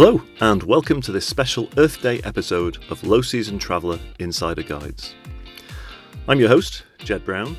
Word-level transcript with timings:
Hello, 0.00 0.22
and 0.38 0.62
welcome 0.62 1.00
to 1.00 1.10
this 1.10 1.26
special 1.26 1.68
Earth 1.76 2.00
Day 2.00 2.20
episode 2.22 2.78
of 2.88 3.02
Low 3.02 3.20
Season 3.20 3.58
Traveller 3.58 3.98
Insider 4.20 4.62
Guides. 4.62 5.16
I'm 6.28 6.38
your 6.38 6.48
host, 6.48 6.84
Jed 6.98 7.24
Brown, 7.24 7.56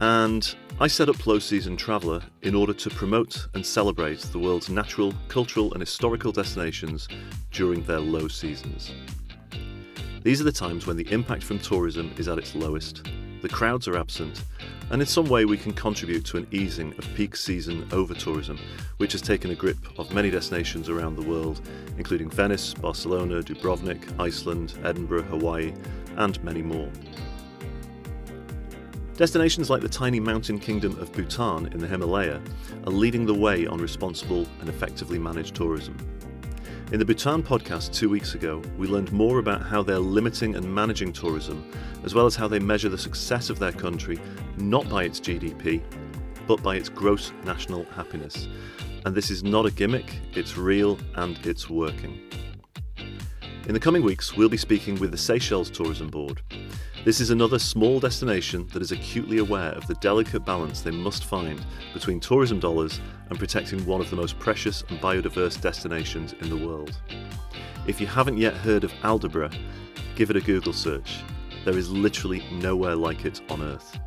and 0.00 0.54
I 0.78 0.86
set 0.86 1.08
up 1.08 1.26
Low 1.26 1.40
Season 1.40 1.76
Traveller 1.76 2.22
in 2.42 2.54
order 2.54 2.72
to 2.74 2.90
promote 2.90 3.48
and 3.54 3.66
celebrate 3.66 4.20
the 4.20 4.38
world's 4.38 4.68
natural, 4.68 5.12
cultural, 5.26 5.72
and 5.72 5.82
historical 5.82 6.30
destinations 6.30 7.08
during 7.50 7.82
their 7.82 7.98
low 7.98 8.28
seasons. 8.28 8.92
These 10.22 10.40
are 10.40 10.44
the 10.44 10.52
times 10.52 10.86
when 10.86 10.96
the 10.96 11.12
impact 11.12 11.42
from 11.42 11.58
tourism 11.58 12.14
is 12.16 12.28
at 12.28 12.38
its 12.38 12.54
lowest, 12.54 13.02
the 13.42 13.48
crowds 13.48 13.88
are 13.88 13.96
absent, 13.96 14.44
and 14.90 15.00
in 15.00 15.06
some 15.06 15.26
way 15.26 15.44
we 15.44 15.56
can 15.56 15.72
contribute 15.72 16.24
to 16.26 16.36
an 16.36 16.46
easing 16.50 16.92
of 16.98 17.06
peak 17.14 17.36
season 17.36 17.88
over 17.92 18.14
tourism, 18.14 18.58
which 18.96 19.12
has 19.12 19.22
taken 19.22 19.50
a 19.50 19.54
grip 19.54 19.78
of 19.98 20.12
many 20.12 20.30
destinations 20.30 20.88
around 20.88 21.16
the 21.16 21.22
world, 21.22 21.60
including 21.96 22.28
Venice, 22.28 22.74
Barcelona, 22.74 23.42
Dubrovnik, 23.42 24.20
Iceland, 24.20 24.74
Edinburgh, 24.84 25.22
Hawaii, 25.22 25.72
and 26.16 26.42
many 26.42 26.62
more. 26.62 26.90
Destinations 29.16 29.68
like 29.68 29.82
the 29.82 29.88
tiny 29.88 30.18
mountain 30.18 30.58
kingdom 30.58 30.98
of 30.98 31.12
Bhutan 31.12 31.66
in 31.72 31.78
the 31.78 31.86
Himalaya 31.86 32.40
are 32.86 32.92
leading 32.92 33.26
the 33.26 33.34
way 33.34 33.66
on 33.66 33.78
responsible 33.78 34.46
and 34.60 34.68
effectively 34.68 35.18
managed 35.18 35.54
tourism. 35.54 35.94
In 36.92 36.98
the 36.98 37.04
Bhutan 37.04 37.40
podcast 37.44 37.94
two 37.94 38.08
weeks 38.08 38.34
ago, 38.34 38.60
we 38.76 38.88
learned 38.88 39.12
more 39.12 39.38
about 39.38 39.62
how 39.62 39.80
they're 39.80 40.00
limiting 40.00 40.56
and 40.56 40.74
managing 40.74 41.12
tourism, 41.12 41.64
as 42.02 42.16
well 42.16 42.26
as 42.26 42.34
how 42.34 42.48
they 42.48 42.58
measure 42.58 42.88
the 42.88 42.98
success 42.98 43.48
of 43.48 43.60
their 43.60 43.70
country 43.70 44.18
not 44.56 44.88
by 44.88 45.04
its 45.04 45.20
GDP, 45.20 45.84
but 46.48 46.60
by 46.64 46.74
its 46.74 46.88
gross 46.88 47.32
national 47.44 47.84
happiness. 47.84 48.48
And 49.06 49.14
this 49.14 49.30
is 49.30 49.44
not 49.44 49.66
a 49.66 49.70
gimmick, 49.70 50.16
it's 50.34 50.56
real 50.56 50.98
and 51.14 51.38
it's 51.46 51.70
working. 51.70 52.28
In 53.70 53.74
the 53.74 53.78
coming 53.78 54.02
weeks, 54.02 54.36
we'll 54.36 54.48
be 54.48 54.56
speaking 54.56 54.98
with 54.98 55.12
the 55.12 55.16
Seychelles 55.16 55.70
Tourism 55.70 56.08
Board. 56.08 56.42
This 57.04 57.20
is 57.20 57.30
another 57.30 57.60
small 57.60 58.00
destination 58.00 58.66
that 58.72 58.82
is 58.82 58.90
acutely 58.90 59.38
aware 59.38 59.70
of 59.74 59.86
the 59.86 59.94
delicate 59.94 60.44
balance 60.44 60.80
they 60.80 60.90
must 60.90 61.24
find 61.24 61.64
between 61.94 62.18
tourism 62.18 62.58
dollars 62.58 63.00
and 63.28 63.38
protecting 63.38 63.86
one 63.86 64.00
of 64.00 64.10
the 64.10 64.16
most 64.16 64.36
precious 64.40 64.82
and 64.88 65.00
biodiverse 65.00 65.60
destinations 65.60 66.34
in 66.40 66.50
the 66.50 66.56
world. 66.56 67.00
If 67.86 68.00
you 68.00 68.08
haven't 68.08 68.38
yet 68.38 68.54
heard 68.54 68.82
of 68.82 68.90
Aldabra, 69.04 69.56
give 70.16 70.30
it 70.30 70.36
a 70.36 70.40
Google 70.40 70.72
search. 70.72 71.20
There 71.64 71.78
is 71.78 71.92
literally 71.92 72.42
nowhere 72.50 72.96
like 72.96 73.24
it 73.24 73.40
on 73.48 73.62
Earth. 73.62 74.00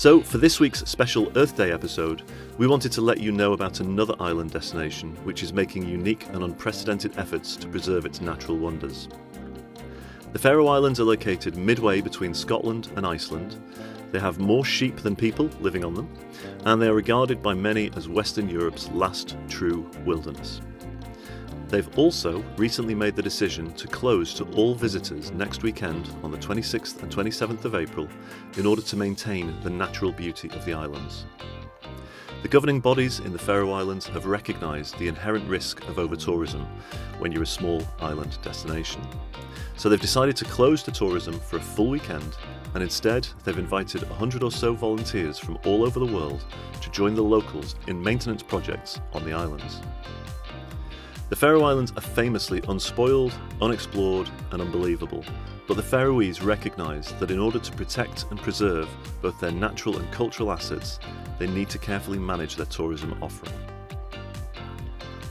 So, 0.00 0.22
for 0.22 0.38
this 0.38 0.58
week's 0.58 0.80
special 0.88 1.30
Earth 1.36 1.58
Day 1.58 1.72
episode, 1.72 2.22
we 2.56 2.66
wanted 2.66 2.90
to 2.92 3.02
let 3.02 3.20
you 3.20 3.32
know 3.32 3.52
about 3.52 3.80
another 3.80 4.14
island 4.18 4.50
destination 4.50 5.14
which 5.24 5.42
is 5.42 5.52
making 5.52 5.86
unique 5.86 6.26
and 6.28 6.42
unprecedented 6.42 7.18
efforts 7.18 7.54
to 7.56 7.68
preserve 7.68 8.06
its 8.06 8.22
natural 8.22 8.56
wonders. 8.56 9.10
The 10.32 10.38
Faroe 10.38 10.68
Islands 10.68 11.00
are 11.00 11.04
located 11.04 11.54
midway 11.54 12.00
between 12.00 12.32
Scotland 12.32 12.90
and 12.96 13.06
Iceland. 13.06 13.60
They 14.10 14.20
have 14.20 14.38
more 14.38 14.64
sheep 14.64 14.96
than 14.96 15.16
people 15.16 15.50
living 15.60 15.84
on 15.84 15.92
them, 15.92 16.08
and 16.64 16.80
they 16.80 16.88
are 16.88 16.94
regarded 16.94 17.42
by 17.42 17.52
many 17.52 17.90
as 17.94 18.08
Western 18.08 18.48
Europe's 18.48 18.88
last 18.92 19.36
true 19.50 19.86
wilderness. 20.06 20.62
They've 21.70 21.96
also 21.96 22.42
recently 22.56 22.96
made 22.96 23.14
the 23.14 23.22
decision 23.22 23.72
to 23.74 23.86
close 23.86 24.34
to 24.34 24.44
all 24.56 24.74
visitors 24.74 25.30
next 25.30 25.62
weekend 25.62 26.10
on 26.24 26.32
the 26.32 26.38
26th 26.38 27.00
and 27.00 27.12
27th 27.12 27.64
of 27.64 27.76
April 27.76 28.08
in 28.56 28.66
order 28.66 28.82
to 28.82 28.96
maintain 28.96 29.54
the 29.62 29.70
natural 29.70 30.10
beauty 30.10 30.50
of 30.50 30.64
the 30.64 30.74
islands. 30.74 31.26
The 32.42 32.48
governing 32.48 32.80
bodies 32.80 33.20
in 33.20 33.32
the 33.32 33.38
Faroe 33.38 33.70
Islands 33.70 34.06
have 34.08 34.26
recognised 34.26 34.98
the 34.98 35.06
inherent 35.06 35.48
risk 35.48 35.86
of 35.86 36.00
over 36.00 36.16
tourism 36.16 36.66
when 37.20 37.30
you're 37.30 37.44
a 37.44 37.46
small 37.46 37.86
island 38.00 38.36
destination. 38.42 39.06
So 39.76 39.88
they've 39.88 40.00
decided 40.00 40.34
to 40.36 40.46
close 40.46 40.82
to 40.82 40.90
tourism 40.90 41.38
for 41.38 41.58
a 41.58 41.60
full 41.60 41.88
weekend 41.88 42.36
and 42.74 42.82
instead 42.82 43.28
they've 43.44 43.58
invited 43.58 44.08
100 44.08 44.42
or 44.42 44.50
so 44.50 44.74
volunteers 44.74 45.38
from 45.38 45.56
all 45.64 45.84
over 45.84 46.00
the 46.00 46.06
world 46.06 46.44
to 46.80 46.90
join 46.90 47.14
the 47.14 47.22
locals 47.22 47.76
in 47.86 48.02
maintenance 48.02 48.42
projects 48.42 49.00
on 49.12 49.24
the 49.24 49.32
islands. 49.32 49.80
The 51.30 51.36
Faroe 51.36 51.62
Islands 51.62 51.92
are 51.96 52.00
famously 52.00 52.60
unspoiled, 52.66 53.32
unexplored, 53.62 54.28
and 54.50 54.60
unbelievable, 54.60 55.24
but 55.68 55.76
the 55.76 55.82
Faroese 55.82 56.42
recognise 56.42 57.12
that 57.20 57.30
in 57.30 57.38
order 57.38 57.60
to 57.60 57.72
protect 57.72 58.26
and 58.30 58.40
preserve 58.40 58.88
both 59.22 59.38
their 59.38 59.52
natural 59.52 59.96
and 59.96 60.10
cultural 60.10 60.50
assets, 60.50 60.98
they 61.38 61.46
need 61.46 61.68
to 61.68 61.78
carefully 61.78 62.18
manage 62.18 62.56
their 62.56 62.66
tourism 62.66 63.16
offering. 63.22 63.54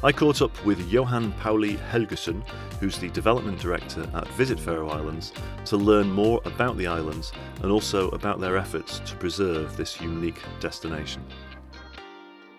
I 0.02 0.14
caught 0.14 0.42
up 0.42 0.64
with 0.64 0.90
Johan 0.90 1.34
Pauli 1.34 1.76
Helgesson, 1.92 2.48
who's 2.80 2.98
the 2.98 3.10
development 3.10 3.60
director 3.60 4.10
at 4.14 4.26
Visit 4.30 4.58
Faroe 4.58 4.88
Islands, 4.88 5.34
to 5.66 5.76
learn 5.76 6.10
more 6.10 6.40
about 6.46 6.78
the 6.78 6.88
islands 6.88 7.34
and 7.62 7.74
also 7.74 8.08
about 8.12 8.40
their 8.40 8.56
efforts 8.56 9.00
to 9.00 9.18
preserve 9.18 9.76
this 9.76 10.00
unique 10.00 10.42
destination. 10.62 11.26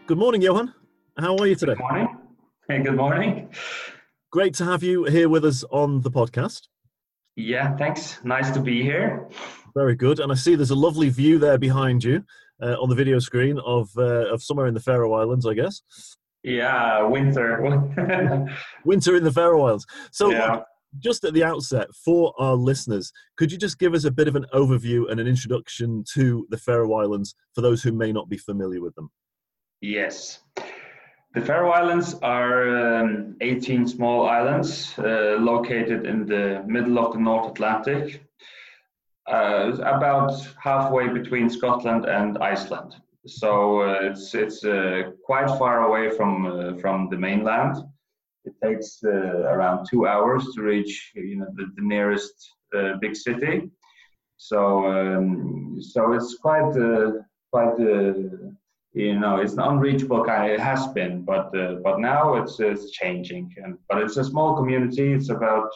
Good 0.07 0.19
morning, 0.19 0.43
Johan. 0.43 0.75
How 1.17 1.39
are 1.39 1.47
you 1.47 1.55
today? 1.55 1.73
Good 1.73 1.81
morning. 1.81 2.20
Hey, 2.71 2.79
good 2.79 2.95
morning. 2.95 3.49
Great 4.31 4.55
to 4.55 4.65
have 4.65 4.85
you 4.85 5.03
here 5.03 5.29
with 5.29 5.45
us 5.45 5.65
on 5.73 6.03
the 6.03 6.11
podcast. 6.11 6.69
Yeah, 7.35 7.77
thanks. 7.77 8.23
Nice 8.23 8.53
to 8.53 8.61
be 8.61 8.81
here. 8.81 9.29
Very 9.75 9.97
good. 9.97 10.21
And 10.21 10.31
I 10.31 10.37
see 10.37 10.55
there's 10.55 10.71
a 10.71 10.77
lovely 10.77 11.09
view 11.09 11.41
there 11.41 11.59
behind 11.59 12.05
you 12.05 12.25
uh, 12.63 12.77
on 12.81 12.89
the 12.89 12.95
video 12.95 13.19
screen 13.19 13.59
of 13.67 13.91
uh, 13.99 14.33
of 14.33 14.41
somewhere 14.41 14.69
in 14.69 14.75
the 14.75 14.79
Faroe 14.79 15.13
Islands, 15.15 15.47
I 15.47 15.55
guess. 15.55 15.83
Yeah, 16.45 17.03
winter. 17.03 17.61
winter 18.85 19.17
in 19.17 19.25
the 19.25 19.33
Faroe 19.33 19.65
Islands. 19.65 19.87
So, 20.13 20.31
yeah. 20.31 20.61
just 21.01 21.25
at 21.25 21.35
the 21.35 21.43
outset, 21.43 21.89
for 22.05 22.33
our 22.39 22.55
listeners, 22.55 23.11
could 23.37 23.51
you 23.51 23.59
just 23.59 23.81
give 23.81 23.95
us 23.95 24.05
a 24.05 24.13
bit 24.13 24.29
of 24.29 24.37
an 24.37 24.47
overview 24.55 25.11
and 25.11 25.19
an 25.19 25.27
introduction 25.27 26.05
to 26.15 26.47
the 26.51 26.57
Faroe 26.57 26.95
Islands 26.95 27.35
for 27.53 27.63
those 27.63 27.83
who 27.83 27.91
may 27.91 28.13
not 28.13 28.29
be 28.29 28.39
familiar 28.39 28.81
with 28.81 28.95
them? 28.95 29.11
Yes. 29.81 30.39
The 31.33 31.41
Faroe 31.41 31.71
Islands 31.71 32.15
are 32.23 33.03
um, 33.03 33.37
18 33.41 33.87
small 33.87 34.29
islands 34.29 34.99
uh, 34.99 35.37
located 35.39 36.05
in 36.05 36.27
the 36.27 36.65
middle 36.67 36.99
of 36.99 37.13
the 37.13 37.21
North 37.21 37.53
Atlantic, 37.53 38.25
uh, 39.29 39.71
about 39.85 40.33
halfway 40.61 41.07
between 41.07 41.49
Scotland 41.49 42.05
and 42.07 42.37
Iceland. 42.39 42.97
So 43.27 43.83
uh, 43.83 43.99
it's 44.03 44.35
it's 44.35 44.65
uh, 44.65 45.13
quite 45.25 45.49
far 45.51 45.85
away 45.87 46.11
from 46.17 46.47
uh, 46.47 46.79
from 46.79 47.09
the 47.11 47.17
mainland. 47.17 47.77
It 48.45 48.55
takes 48.61 48.99
uh, 49.05 49.11
around 49.55 49.87
two 49.89 50.09
hours 50.09 50.45
to 50.57 50.63
reach 50.63 51.13
you 51.15 51.37
know 51.37 51.47
the, 51.55 51.67
the 51.77 51.83
nearest 51.83 52.35
big 53.01 53.15
city. 53.15 53.71
So 54.37 54.87
um, 54.87 55.79
so 55.81 56.13
it's 56.13 56.39
quite 56.43 56.73
quite 57.53 57.77
you 58.93 59.19
know 59.19 59.37
it's 59.37 59.53
an 59.53 59.61
unreachable 59.61 60.25
kind 60.25 60.51
it 60.51 60.59
has 60.59 60.89
been 60.89 61.23
but 61.23 61.57
uh, 61.57 61.75
but 61.85 62.01
now 62.01 62.35
it's 62.35 62.59
it's 62.59 62.91
changing 62.91 63.53
and 63.63 63.79
but 63.89 63.99
it's 64.03 64.17
a 64.17 64.25
small 64.25 64.57
community 64.57 65.13
it's 65.13 65.31
about 65.31 65.71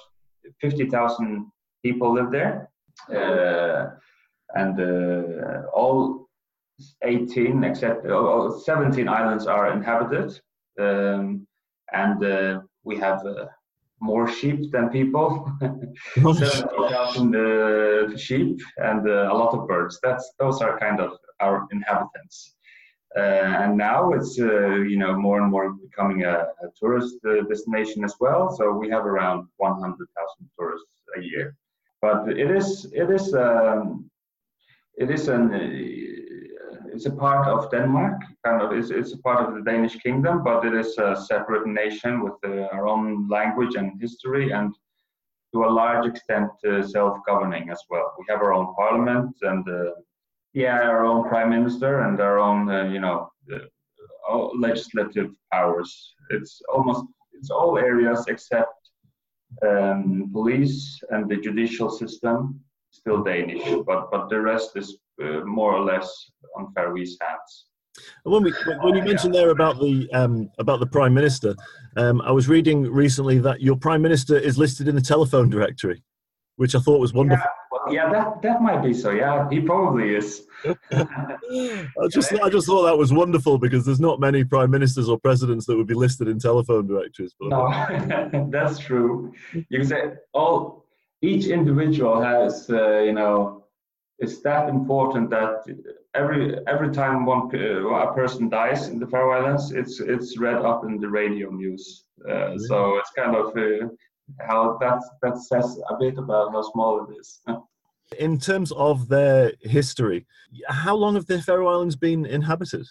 50,000 0.61 1.51
people 1.83 2.15
live 2.15 2.31
there. 2.31 2.71
Uh, 3.11 3.91
and 4.55 4.81
uh, 4.81 5.63
all 5.73 6.29
18 7.03 7.65
except 7.65 8.07
17 8.07 9.09
islands 9.09 9.47
are 9.47 9.73
inhabited. 9.73 10.41
Um, 10.79 11.47
and 11.93 12.25
uh, 12.25 12.61
we 12.85 12.97
have 12.99 13.25
uh, 13.27 13.47
more 14.01 14.29
sheep 14.29 14.71
than 14.73 14.89
people. 14.91 15.51
70,000 16.17 17.37
uh, 17.37 18.17
sheep 18.17 18.61
and 18.79 19.09
a 19.09 19.35
lot 19.35 19.55
of 19.55 19.69
birds. 19.69 19.99
That's 20.03 20.33
those 20.39 20.61
are 20.61 20.79
kind 20.79 21.01
of 21.01 21.13
our 21.41 21.67
inhabitants. 21.73 22.54
uh, 22.54 22.54
and 23.17 23.77
now 23.77 24.13
it's 24.13 24.39
uh, 24.41 24.77
you 24.91 24.97
know 24.97 25.17
more 25.17 25.41
and 25.41 25.51
more 25.51 25.73
becoming 25.73 26.25
a, 26.25 26.49
a 26.65 26.69
tourist 26.79 27.17
uh, 27.25 27.43
destination 27.49 28.05
as 28.05 28.15
well. 28.21 28.51
So 28.57 28.73
we 28.73 28.89
have 28.91 29.07
around 29.07 29.47
100,000 29.59 30.51
tourists 30.59 30.89
a 31.17 31.21
year. 31.21 31.57
But 32.03 32.29
it 32.29 32.51
is 32.51 32.87
it 32.93 33.11
is 33.11 33.35
um, 33.35 34.11
it 34.97 35.11
is 35.11 35.29
an 35.29 35.53
it's 36.95 37.07
a 37.07 37.11
part 37.11 37.49
of 37.49 37.71
Denmark, 37.71 38.21
kind 38.45 38.63
of. 38.63 38.73
It's, 38.73 38.91
it's 38.91 39.13
a 39.15 39.19
part 39.19 39.41
of 39.47 39.55
the 39.55 39.63
Danish 39.63 39.97
kingdom, 39.97 40.45
but 40.45 40.65
it 40.65 40.75
is 40.75 40.97
a 40.99 41.17
separate 41.17 41.67
nation 41.67 42.23
with 42.23 42.35
uh, 42.45 42.69
our 42.73 42.87
own 42.87 43.29
language 43.29 43.75
and 43.75 44.01
history, 44.01 44.53
and 44.53 44.73
to 45.53 45.65
a 45.65 45.75
large 45.81 46.07
extent 46.07 46.51
uh, 46.69 46.83
self-governing 46.83 47.71
as 47.71 47.81
well. 47.91 48.15
We 48.19 48.25
have 48.29 48.43
our 48.43 48.53
own 48.53 48.75
parliament 48.75 49.37
and 49.43 49.69
uh, 49.69 49.91
yeah, 50.55 50.81
our 50.81 51.05
own 51.05 51.29
prime 51.29 51.51
minister 51.51 52.03
and 52.03 52.21
our 52.21 52.39
own, 52.39 52.71
uh, 52.71 52.85
you 52.85 53.01
know, 53.01 53.29
uh, 53.53 54.49
legislative 54.57 55.31
powers. 55.53 56.15
It's 56.31 56.63
almost 56.73 57.05
it's 57.33 57.51
all 57.51 57.77
areas 57.77 58.25
except 58.29 58.73
um, 59.67 60.31
police 60.33 61.01
and 61.11 61.29
the 61.29 61.37
judicial 61.37 61.91
system 61.91 62.61
still 62.91 63.23
Danish, 63.23 63.65
but 63.87 64.11
but 64.11 64.29
the 64.29 64.41
rest 64.41 64.71
is 64.77 64.97
uh, 65.23 65.41
more 65.45 65.75
or 65.75 65.85
less 65.85 66.09
on 66.57 66.73
Faroese 66.75 67.19
hands. 67.21 67.67
when 68.23 68.45
we 68.45 68.53
when 68.83 68.95
you 68.95 69.03
mentioned 69.03 69.35
there 69.35 69.51
about 69.51 69.81
the 69.81 70.09
um, 70.13 70.51
about 70.59 70.79
the 70.79 70.87
prime 70.87 71.13
minister, 71.13 71.55
um, 71.97 72.21
I 72.23 72.31
was 72.31 72.49
reading 72.49 72.83
recently 72.83 73.39
that 73.39 73.61
your 73.61 73.77
prime 73.77 74.03
minister 74.03 74.39
is 74.39 74.57
listed 74.57 74.87
in 74.87 74.95
the 74.95 75.03
telephone 75.03 75.51
directory, 75.51 76.03
which 76.57 76.77
I 76.77 76.79
thought 76.79 77.01
was 77.01 77.13
wonderful. 77.13 77.45
Yeah, 77.45 77.64
yeah 77.91 78.11
that 78.11 78.43
that 78.43 78.63
might 78.63 78.83
be 78.83 78.93
so. 78.95 79.11
Yeah, 79.11 79.49
he 79.51 79.61
probably 79.61 80.15
is. 80.15 80.47
I 80.93 82.09
just 82.11 82.33
I 82.33 82.49
just 82.49 82.67
thought 82.67 82.85
that 82.85 82.97
was 82.97 83.13
wonderful 83.13 83.59
because 83.59 83.85
there's 83.85 84.01
not 84.01 84.21
many 84.21 84.45
prime 84.45 84.71
ministers 84.71 85.09
or 85.09 85.19
presidents 85.19 85.67
that 85.67 85.77
would 85.77 85.87
be 85.87 85.95
listed 85.95 86.29
in 86.29 86.39
telephone 86.39 86.87
directories. 86.87 87.35
But 87.39 87.51
no, 87.51 88.49
that's 88.51 88.79
true. 88.79 89.33
You 89.53 89.79
can 89.79 89.87
say 89.87 90.03
all 90.33 90.87
each 91.23 91.47
individual 91.47 92.21
has 92.21 92.69
uh, 92.71 93.01
you 93.01 93.13
know 93.13 93.65
it's 94.19 94.41
that 94.43 94.69
important 94.69 95.31
that 95.31 95.65
every 96.15 96.57
every 96.67 96.93
time 96.93 97.27
one 97.27 97.51
uh, 97.55 97.89
a 97.89 98.15
person 98.15 98.49
dies 98.49 98.89
in 98.89 98.99
the 98.99 99.07
Faroe 99.07 99.33
Islands, 99.39 99.73
it's 99.73 100.01
it's 100.01 100.39
read 100.39 100.65
up 100.65 100.85
in 100.85 101.01
the 101.01 101.09
radio 101.09 101.51
news. 101.51 102.05
Uh, 102.29 102.57
so 102.57 102.97
it's 102.99 103.11
kind 103.11 103.35
of 103.37 103.47
uh, 103.57 103.89
how 104.41 104.79
that 104.79 105.01
that 105.23 105.39
says 105.39 105.79
a 105.91 105.97
bit 105.99 106.17
about 106.19 106.53
how 106.53 106.63
small 106.63 107.05
it 107.05 107.19
is. 107.19 107.41
in 108.19 108.39
terms 108.39 108.73
of 108.73 109.09
their 109.09 109.53
history, 109.61 110.27
how 110.69 110.95
long 110.95 111.15
have 111.15 111.27
the 111.27 111.41
Faroe 111.41 111.69
Islands 111.69 111.97
been 111.97 112.27
inhabited? 112.27 112.87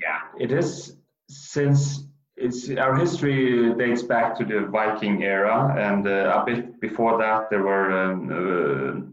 Yeah, 0.00 0.20
it 0.38 0.52
is 0.52 0.96
since 1.28 2.06
it's 2.36 2.68
our 2.70 2.94
history 2.94 3.74
dates 3.74 4.02
back 4.02 4.36
to 4.38 4.44
the 4.44 4.66
Viking 4.66 5.22
era, 5.22 5.74
and 5.78 6.06
uh, 6.06 6.42
a 6.42 6.44
bit 6.44 6.80
before 6.80 7.18
that 7.18 7.50
there 7.50 7.62
were. 7.62 7.90
Um, 7.92 9.12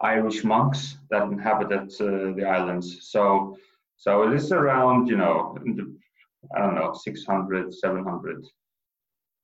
Irish 0.00 0.44
monks 0.44 0.96
that 1.10 1.24
inhabited 1.24 1.90
uh, 2.00 2.34
the 2.36 2.44
islands. 2.46 2.98
So, 3.10 3.56
so 3.96 4.22
it 4.22 4.34
is 4.34 4.52
around, 4.52 5.08
you 5.08 5.16
know, 5.16 5.58
the, 5.64 5.96
I 6.54 6.60
don't 6.60 6.76
know, 6.76 6.92
600, 6.94 7.74
700 7.74 8.44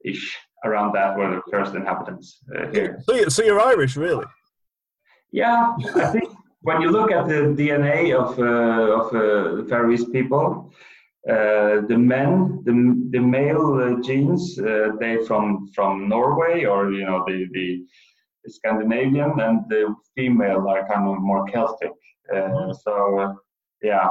ish, 0.05 0.37
around 0.65 0.93
that 0.93 1.17
were 1.17 1.31
the 1.31 1.43
first 1.51 1.75
inhabitants 1.75 2.39
uh, 2.57 2.71
here. 2.71 3.03
So, 3.05 3.29
so 3.29 3.43
you're 3.43 3.61
Irish, 3.61 3.97
really? 3.97 4.27
Yeah, 5.35 5.75
I 5.97 6.07
think 6.13 6.31
when 6.63 6.81
you 6.81 6.93
look 6.93 7.11
at 7.11 7.27
the 7.27 7.41
DNA 7.59 8.15
of, 8.15 8.39
uh, 8.39 9.01
of 9.01 9.07
uh, 9.09 9.57
the 9.57 9.67
Faroese 9.69 10.09
people, 10.11 10.73
uh, 11.29 11.81
the 11.89 11.99
men, 11.99 12.63
the, 12.65 12.75
the 13.11 13.19
male 13.19 13.75
uh, 13.83 14.01
genes, 14.01 14.57
uh, 14.61 14.93
they 15.01 15.25
from 15.27 15.69
from 15.75 16.09
Norway 16.09 16.67
or 16.67 16.93
you 16.93 17.05
know 17.05 17.25
the 17.27 17.49
the 17.53 17.85
Scandinavian, 18.47 19.41
and 19.41 19.69
the 19.69 19.93
female 20.15 20.69
are 20.69 20.87
kind 20.87 21.09
of 21.09 21.21
more 21.21 21.45
Celtic. 21.49 21.91
Uh, 22.33 22.37
mm-hmm. 22.37 22.73
so 22.85 23.19
uh, 23.19 23.35
yeah, 23.83 24.07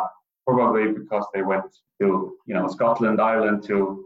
probably 0.45 0.91
because 0.91 1.25
they 1.33 1.41
went 1.41 1.69
to 2.01 2.35
you 2.47 2.53
know 2.53 2.67
Scotland, 2.67 3.21
Ireland 3.21 3.63
to 3.69 4.05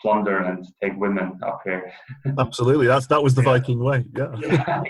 plunder 0.00 0.38
and 0.38 0.66
take 0.82 0.96
women 0.96 1.38
up 1.44 1.60
here. 1.64 1.92
Absolutely, 2.38 2.86
that's 2.86 3.06
that 3.08 3.22
was 3.22 3.34
the. 3.34 3.42
Viking 3.48 3.82
way. 3.82 4.04
Yeah. 4.14 4.34
yeah, 4.42 4.82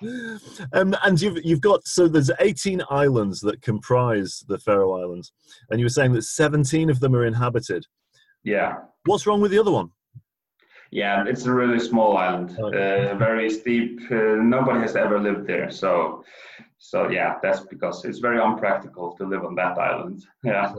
yeah. 0.00 0.38
Um, 0.72 0.94
and 1.04 1.20
you've 1.20 1.38
you've 1.44 1.60
got 1.60 1.86
so 1.86 2.08
there's 2.08 2.30
18 2.40 2.82
islands 2.90 3.40
that 3.40 3.60
comprise 3.62 4.44
the 4.48 4.58
Faroe 4.58 5.00
Islands, 5.00 5.32
and 5.70 5.78
you 5.78 5.84
were 5.84 5.90
saying 5.90 6.12
that 6.14 6.22
17 6.22 6.90
of 6.90 7.00
them 7.00 7.14
are 7.14 7.26
inhabited. 7.26 7.84
Yeah. 8.44 8.76
What's 9.04 9.26
wrong 9.26 9.40
with 9.40 9.50
the 9.50 9.58
other 9.58 9.70
one? 9.70 9.90
Yeah, 10.90 11.24
it's 11.26 11.46
a 11.46 11.52
really 11.52 11.80
small 11.80 12.16
island, 12.16 12.56
uh, 12.58 13.14
very 13.16 13.50
steep. 13.50 14.00
Uh, 14.10 14.36
nobody 14.36 14.80
has 14.80 14.96
ever 14.96 15.18
lived 15.20 15.46
there, 15.46 15.70
so 15.70 16.24
so 16.78 17.10
yeah, 17.10 17.36
that's 17.42 17.60
because 17.60 18.04
it's 18.04 18.18
very 18.18 18.40
unpractical 18.40 19.16
to 19.16 19.24
live 19.24 19.44
on 19.44 19.54
that 19.56 19.78
island. 19.78 20.24
Yeah. 20.44 20.72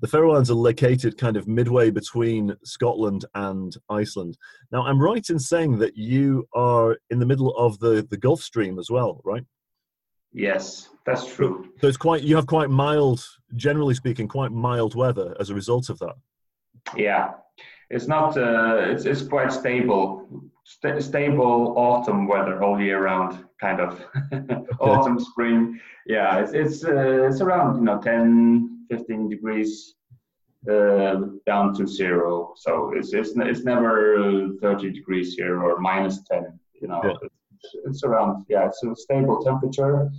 The 0.00 0.08
Faroe 0.08 0.32
Islands 0.32 0.50
are 0.50 0.54
located 0.54 1.18
kind 1.18 1.36
of 1.36 1.46
midway 1.46 1.90
between 1.90 2.56
Scotland 2.64 3.24
and 3.34 3.76
Iceland. 3.88 4.36
Now, 4.72 4.82
I'm 4.84 5.00
right 5.00 5.28
in 5.28 5.38
saying 5.38 5.78
that 5.78 5.96
you 5.96 6.46
are 6.54 6.96
in 7.10 7.18
the 7.18 7.26
middle 7.26 7.56
of 7.56 7.78
the, 7.78 8.06
the 8.10 8.16
Gulf 8.16 8.40
Stream 8.40 8.78
as 8.78 8.90
well, 8.90 9.20
right? 9.24 9.44
Yes, 10.32 10.88
that's 11.04 11.34
true. 11.34 11.70
So 11.80 11.88
it's 11.88 11.96
quite 11.96 12.22
you 12.22 12.36
have 12.36 12.46
quite 12.46 12.70
mild, 12.70 13.24
generally 13.56 13.94
speaking, 13.94 14.28
quite 14.28 14.52
mild 14.52 14.94
weather 14.94 15.36
as 15.40 15.50
a 15.50 15.54
result 15.54 15.90
of 15.90 15.98
that. 15.98 16.14
Yeah, 16.96 17.32
it's 17.90 18.06
not 18.06 18.36
uh, 18.38 18.76
it's 18.78 19.04
it's 19.04 19.22
quite 19.22 19.52
stable 19.52 20.28
st- 20.64 21.02
stable 21.02 21.74
autumn 21.76 22.26
weather 22.26 22.62
all 22.62 22.80
year 22.80 23.02
round 23.02 23.44
kind 23.60 23.80
of 23.80 24.04
autumn 24.80 25.18
spring 25.18 25.78
yeah 26.06 26.38
it's 26.38 26.52
it's 26.52 26.84
uh, 26.84 27.28
it's 27.28 27.40
around 27.40 27.76
you 27.76 27.82
know 27.82 28.00
10 28.00 28.79
15 28.90 29.28
degrees 29.28 29.94
uh, 30.70 31.16
down 31.46 31.74
to 31.74 31.86
zero 31.86 32.52
so 32.56 32.92
it's 32.94 33.12
it's, 33.14 33.32
it's 33.36 33.64
never 33.64 34.50
30 34.60 34.90
degrees 34.90 35.34
here 35.34 35.62
or 35.62 35.80
minus 35.80 36.22
10 36.24 36.58
you 36.80 36.88
know 36.88 37.00
yeah. 37.04 37.12
it's, 37.22 37.74
it's 37.86 38.04
around 38.04 38.44
yeah 38.48 38.66
it's 38.66 38.82
a 38.82 38.94
stable 38.94 39.42
temperature 39.42 40.10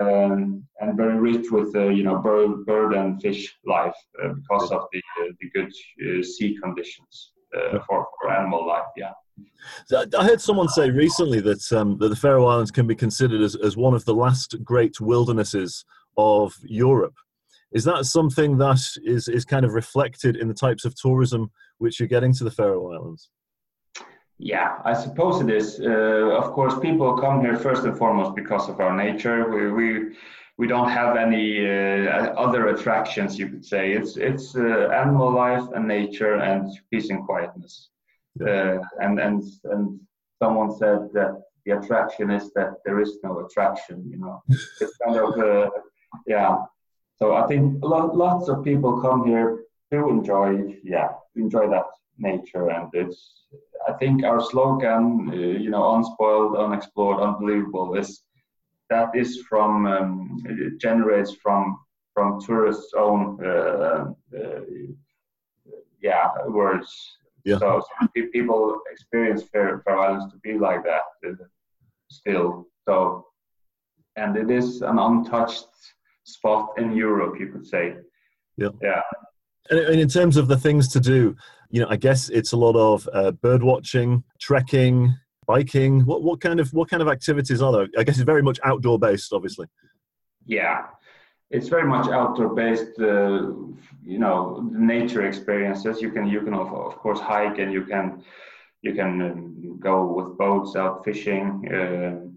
um, 0.00 0.64
and 0.80 0.96
very 0.96 1.18
rich 1.18 1.50
with 1.50 1.74
uh, 1.74 1.88
you 1.88 2.02
know 2.02 2.18
bird, 2.18 2.64
bird 2.66 2.94
and 2.94 3.20
fish 3.20 3.54
life 3.64 3.94
uh, 4.22 4.28
because 4.28 4.70
of 4.70 4.86
the 4.92 5.02
uh, 5.20 5.32
the 5.40 5.50
good 5.50 5.72
uh, 5.72 6.22
sea 6.22 6.56
conditions 6.62 7.32
uh, 7.56 7.78
for, 7.86 8.06
for 8.20 8.30
animal 8.30 8.66
life. 8.66 8.84
Yeah. 8.96 9.12
I 10.16 10.24
heard 10.24 10.40
someone 10.40 10.68
say 10.68 10.90
recently 10.90 11.40
that 11.40 11.72
um, 11.72 11.98
that 11.98 12.08
the 12.08 12.16
Faroe 12.16 12.46
Islands 12.46 12.70
can 12.70 12.86
be 12.86 12.94
considered 12.94 13.40
as, 13.40 13.56
as 13.56 13.76
one 13.76 13.94
of 13.94 14.04
the 14.04 14.14
last 14.14 14.56
great 14.64 15.00
wildernesses 15.00 15.84
of 16.16 16.54
Europe. 16.62 17.14
Is 17.72 17.84
that 17.84 18.04
something 18.04 18.58
that 18.58 18.80
is, 19.02 19.28
is 19.28 19.44
kind 19.44 19.64
of 19.64 19.72
reflected 19.72 20.36
in 20.36 20.48
the 20.48 20.54
types 20.54 20.84
of 20.84 20.94
tourism 20.94 21.50
which 21.78 21.98
you're 21.98 22.08
getting 22.08 22.34
to 22.34 22.44
the 22.44 22.50
Faroe 22.50 22.92
Islands? 22.92 23.30
Yeah, 24.38 24.78
I 24.84 24.92
suppose 24.92 25.40
it 25.40 25.50
is. 25.50 25.80
Uh, 25.80 26.36
of 26.36 26.52
course, 26.52 26.78
people 26.80 27.16
come 27.16 27.40
here 27.40 27.56
first 27.56 27.84
and 27.84 27.96
foremost 27.96 28.34
because 28.34 28.68
of 28.68 28.80
our 28.80 28.94
nature. 28.94 29.48
We 29.48 29.70
we, 29.70 30.16
we 30.58 30.66
don't 30.66 30.88
have 30.88 31.16
any 31.16 31.64
uh, 31.64 32.34
other 32.44 32.68
attractions, 32.68 33.38
you 33.38 33.48
could 33.48 33.64
say. 33.64 33.92
It's 33.92 34.16
it's 34.16 34.56
uh, 34.56 34.88
animal 34.88 35.30
life 35.30 35.66
and 35.74 35.86
nature 35.86 36.34
and 36.36 36.68
peace 36.90 37.10
and 37.10 37.24
quietness. 37.24 37.90
Uh, 38.40 38.78
and 39.00 39.20
and 39.20 39.44
and 39.64 40.00
someone 40.42 40.72
said 40.76 41.10
that 41.12 41.40
the 41.64 41.78
attraction 41.78 42.30
is 42.30 42.52
that 42.54 42.72
there 42.84 43.00
is 43.00 43.18
no 43.22 43.46
attraction. 43.46 44.04
You 44.10 44.18
know, 44.18 44.42
it's 44.80 44.96
kind 45.04 45.16
of 45.18 45.38
uh, 45.38 45.70
yeah. 46.26 46.56
So 47.16 47.34
I 47.34 47.46
think 47.46 47.78
lots 47.82 48.48
of 48.48 48.64
people 48.64 49.00
come 49.00 49.26
here 49.26 49.64
to 49.92 50.08
enjoy 50.08 50.78
yeah 50.82 51.10
enjoy 51.36 51.68
that 51.70 51.86
nature. 52.18 52.70
And 52.70 52.88
it's 52.92 53.44
i 53.88 53.92
think 54.00 54.24
our 54.24 54.40
slogan 54.40 55.28
uh, 55.32 55.34
you 55.64 55.70
know 55.70 55.84
unspoiled 55.96 56.56
unexplored 56.56 57.18
unbelievable 57.20 57.96
is 57.96 58.22
that 58.90 59.10
is 59.22 59.30
from 59.48 59.86
um, 59.86 60.42
it 60.46 60.78
generates 60.80 61.32
from 61.42 61.78
from 62.14 62.40
tourists 62.40 62.92
own 62.94 63.38
uh, 63.44 64.04
uh, 64.38 64.60
yeah 66.00 66.28
words. 66.48 66.90
Yeah. 67.44 67.58
so, 67.58 67.82
so 67.82 68.22
people 68.32 68.80
experience 68.92 69.42
fair, 69.42 69.82
fair 69.84 69.98
islands 69.98 70.32
to 70.32 70.38
be 70.44 70.58
like 70.58 70.84
that 70.84 71.06
uh, 71.26 71.32
still. 72.08 72.68
So 72.86 73.26
and 74.16 74.36
it 74.36 74.50
is 74.50 74.82
an 74.82 74.98
untouched 74.98 75.66
spot 76.24 76.70
in 76.78 76.92
europe 76.92 77.34
you 77.38 77.48
could 77.48 77.66
say 77.66 77.94
yeah 78.56 78.68
yeah 78.80 79.02
and 79.70 80.00
in 80.00 80.08
terms 80.08 80.36
of 80.36 80.48
the 80.48 80.56
things 80.56 80.88
to 80.88 81.00
do, 81.00 81.36
you 81.70 81.80
know, 81.80 81.86
I 81.88 81.96
guess 81.96 82.28
it's 82.28 82.52
a 82.52 82.56
lot 82.56 82.76
of 82.76 83.08
uh, 83.12 83.32
bird 83.32 83.62
watching, 83.62 84.24
trekking, 84.40 85.14
biking. 85.46 86.04
What 86.04 86.22
what 86.22 86.40
kind 86.40 86.60
of 86.60 86.72
what 86.72 86.90
kind 86.90 87.02
of 87.02 87.08
activities 87.08 87.62
are 87.62 87.72
there? 87.72 87.88
I 87.98 88.02
guess 88.02 88.16
it's 88.16 88.24
very 88.24 88.42
much 88.42 88.58
outdoor 88.64 88.98
based, 88.98 89.32
obviously. 89.32 89.66
Yeah, 90.46 90.86
it's 91.50 91.68
very 91.68 91.88
much 91.88 92.08
outdoor 92.08 92.54
based. 92.54 92.98
Uh, 92.98 93.52
you 94.04 94.18
know, 94.18 94.68
the 94.72 94.78
nature 94.78 95.26
experiences. 95.26 96.02
You 96.02 96.10
can 96.10 96.26
you 96.26 96.42
can 96.42 96.54
of, 96.54 96.72
of 96.72 96.96
course 96.96 97.20
hike 97.20 97.58
and 97.58 97.72
you 97.72 97.84
can 97.84 98.22
you 98.82 98.94
can 98.94 99.22
um, 99.22 99.78
go 99.78 100.12
with 100.12 100.36
boats 100.36 100.76
out 100.76 101.04
fishing. 101.04 101.68
Uh, 101.72 102.31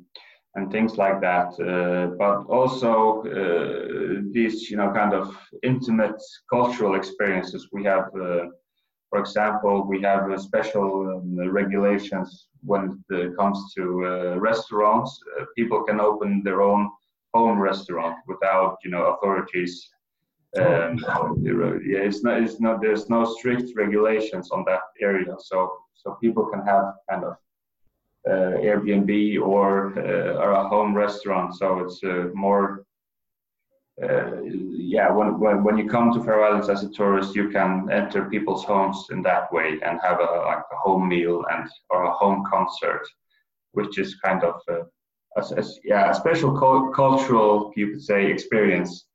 and 0.55 0.71
things 0.71 0.97
like 0.97 1.19
that. 1.21 1.49
Uh, 1.59 2.15
but 2.17 2.45
also 2.47 3.23
uh, 3.23 4.21
these, 4.31 4.69
you 4.69 4.77
know, 4.77 4.91
kind 4.91 5.13
of 5.13 5.35
intimate 5.63 6.21
cultural 6.49 6.95
experiences. 6.95 7.69
We 7.71 7.83
have, 7.83 8.05
uh, 8.15 8.45
for 9.09 9.19
example, 9.19 9.85
we 9.87 10.01
have 10.01 10.23
special 10.41 10.87
um, 11.17 11.51
regulations 11.51 12.47
when 12.63 13.03
it 13.09 13.35
comes 13.37 13.73
to 13.75 13.83
uh, 14.05 14.39
restaurants. 14.39 15.19
Uh, 15.39 15.45
people 15.57 15.83
can 15.83 15.99
open 15.99 16.41
their 16.43 16.61
own 16.61 16.89
home 17.33 17.59
restaurant 17.59 18.15
without, 18.27 18.77
you 18.83 18.91
know, 18.91 19.03
authorities. 19.13 19.89
Um, 20.57 20.97
yeah, 21.43 21.99
it's 22.07 22.23
not, 22.23 22.41
it's 22.41 22.61
not, 22.61 22.81
there's 22.81 23.09
no 23.09 23.25
strict 23.25 23.75
regulations 23.75 24.51
on 24.51 24.63
that 24.67 24.83
area. 25.01 25.35
So, 25.37 25.57
so 25.93 26.17
people 26.21 26.45
can 26.45 26.65
have 26.65 26.93
kind 27.09 27.25
of 27.25 27.33
uh, 27.33 27.35
Airbnb 28.29 29.41
or 29.41 29.97
uh, 29.99 30.41
or 30.41 30.51
a 30.51 30.67
home 30.67 30.95
restaurant. 30.95 31.55
So 31.55 31.79
it's 31.79 32.03
uh, 32.03 32.29
more 32.33 32.85
uh, 34.01 34.41
yeah, 34.43 35.09
when, 35.09 35.39
when, 35.39 35.63
when 35.63 35.77
you 35.77 35.87
come 35.87 36.11
to 36.13 36.21
Faroe 36.21 36.49
Islands 36.49 36.67
as 36.67 36.83
a 36.83 36.89
tourist, 36.89 37.33
you 37.33 37.49
can 37.49 37.87
enter 37.89 38.29
people's 38.29 38.65
homes 38.65 39.05
in 39.09 39.21
that 39.21 39.51
way 39.53 39.79
and 39.85 39.99
have 40.03 40.19
a 40.19 40.43
like 40.45 40.63
a 40.71 40.75
home 40.75 41.07
meal 41.07 41.43
and 41.51 41.69
or 41.89 42.03
a 42.03 42.11
home 42.11 42.43
concert, 42.49 43.03
which 43.71 43.97
is 43.97 44.15
kind 44.15 44.43
of 44.43 44.55
a, 44.67 44.79
a, 45.39 45.61
a 45.61 45.63
yeah 45.83 46.11
a 46.11 46.13
special 46.13 46.51
cultural 46.91 47.71
you 47.75 47.91
could 47.91 48.01
say 48.01 48.25
experience 48.25 49.05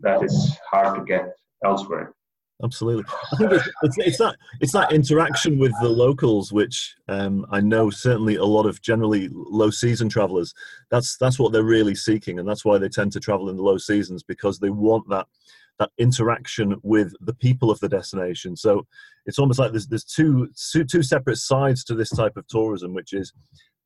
that 0.00 0.22
is 0.22 0.56
hard 0.70 0.98
to 0.98 1.04
get 1.04 1.32
elsewhere 1.64 2.14
absolutely. 2.62 3.04
I 3.32 3.36
think 3.36 3.52
it's, 3.52 3.68
it's, 3.82 3.98
it's, 3.98 4.18
that 4.18 4.36
it's 4.60 4.72
that 4.72 4.92
interaction 4.92 5.58
with 5.58 5.72
the 5.80 5.88
locals, 5.88 6.52
which 6.52 6.94
um, 7.08 7.46
I 7.50 7.60
know 7.60 7.90
certainly 7.90 8.36
a 8.36 8.44
lot 8.44 8.66
of 8.66 8.80
generally 8.82 9.28
low 9.32 9.70
season 9.70 10.08
travelers. 10.08 10.52
That's 10.90 11.16
that's 11.16 11.38
what 11.38 11.52
they're 11.52 11.62
really 11.62 11.94
seeking, 11.94 12.38
and 12.38 12.48
that's 12.48 12.64
why 12.64 12.78
they 12.78 12.88
tend 12.88 13.12
to 13.12 13.20
travel 13.20 13.48
in 13.48 13.56
the 13.56 13.62
low 13.62 13.78
seasons 13.78 14.22
because 14.22 14.58
they 14.58 14.70
want 14.70 15.08
that 15.10 15.26
that 15.78 15.90
interaction 15.98 16.76
with 16.82 17.14
the 17.20 17.34
people 17.34 17.70
of 17.70 17.80
the 17.80 17.88
destination. 17.88 18.54
So 18.56 18.86
it's 19.26 19.38
almost 19.38 19.58
like 19.58 19.72
there's 19.72 19.86
there's 19.86 20.04
two 20.04 20.48
two, 20.72 20.84
two 20.84 21.02
separate 21.02 21.38
sides 21.38 21.84
to 21.84 21.94
this 21.94 22.10
type 22.10 22.36
of 22.36 22.46
tourism, 22.46 22.94
which 22.94 23.12
is 23.12 23.32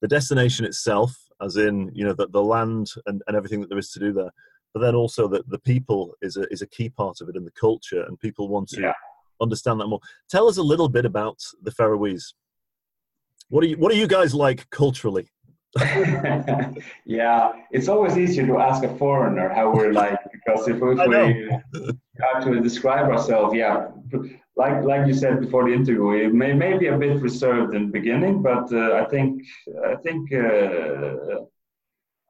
the 0.01 0.09
destination 0.09 0.65
itself, 0.65 1.17
as 1.41 1.57
in 1.57 1.91
you 1.95 2.05
know 2.05 2.15
the, 2.15 2.29
the 2.29 2.43
land 2.43 2.91
and, 3.07 3.23
and 3.27 3.37
everything 3.37 3.61
that 3.61 3.69
there 3.69 3.79
is 3.79 3.91
to 3.93 4.01
do 4.01 4.13
there 4.13 4.31
but 4.75 4.81
then 4.81 4.95
also 4.95 5.29
that 5.29 5.49
the 5.49 5.59
people 5.61 6.15
is 6.21 6.37
a, 6.37 6.53
is 6.53 6.61
a 6.61 6.67
key 6.67 6.89
part 6.91 7.21
of 7.21 7.29
it 7.29 7.37
and 7.37 7.47
the 7.47 7.53
culture 7.53 8.03
and 8.03 8.19
people 8.19 8.49
want 8.49 8.69
to 8.69 8.81
yeah. 8.81 8.93
understand 9.41 9.81
that 9.81 9.87
more. 9.87 10.01
Tell 10.29 10.49
us 10.49 10.59
a 10.59 10.63
little 10.63 10.89
bit 10.89 11.07
about 11.07 11.39
the 11.63 11.71
faroese. 11.71 12.35
What 13.49 13.63
are 13.63 13.69
you 13.69 13.77
what 13.77 13.93
are 13.93 13.97
you 13.97 14.09
guys 14.09 14.35
like 14.35 14.69
culturally? 14.71 15.29
Yeah 17.07 17.53
it's 17.71 17.89
always 17.89 18.17
easier 18.17 18.47
to 18.47 18.59
ask 18.59 18.85
a 18.85 18.97
foreigner 18.97 19.49
how 19.49 19.73
we're 19.75 19.93
like 19.93 20.19
because 20.33 20.69
if, 20.69 20.77
if 20.77 21.09
we 21.09 21.51
have 22.21 22.45
to 22.45 22.61
describe 22.61 23.07
ourselves 23.11 23.55
yeah. 23.55 23.89
Like 24.57 24.85
like 24.85 25.05
you 25.09 25.15
said 25.15 25.41
before 25.41 25.65
the 25.65 25.75
interview 25.75 26.11
it 26.13 26.33
may, 26.33 26.53
may 26.53 26.79
be 26.79 26.87
a 26.87 26.97
bit 26.97 27.21
reserved 27.21 27.75
in 27.75 27.87
the 27.87 27.93
beginning 27.99 28.41
but 28.41 28.73
uh, 28.73 29.03
i 29.03 29.05
think 29.13 29.43
i 29.93 29.97
think 29.97 30.33
uh, 30.33 31.43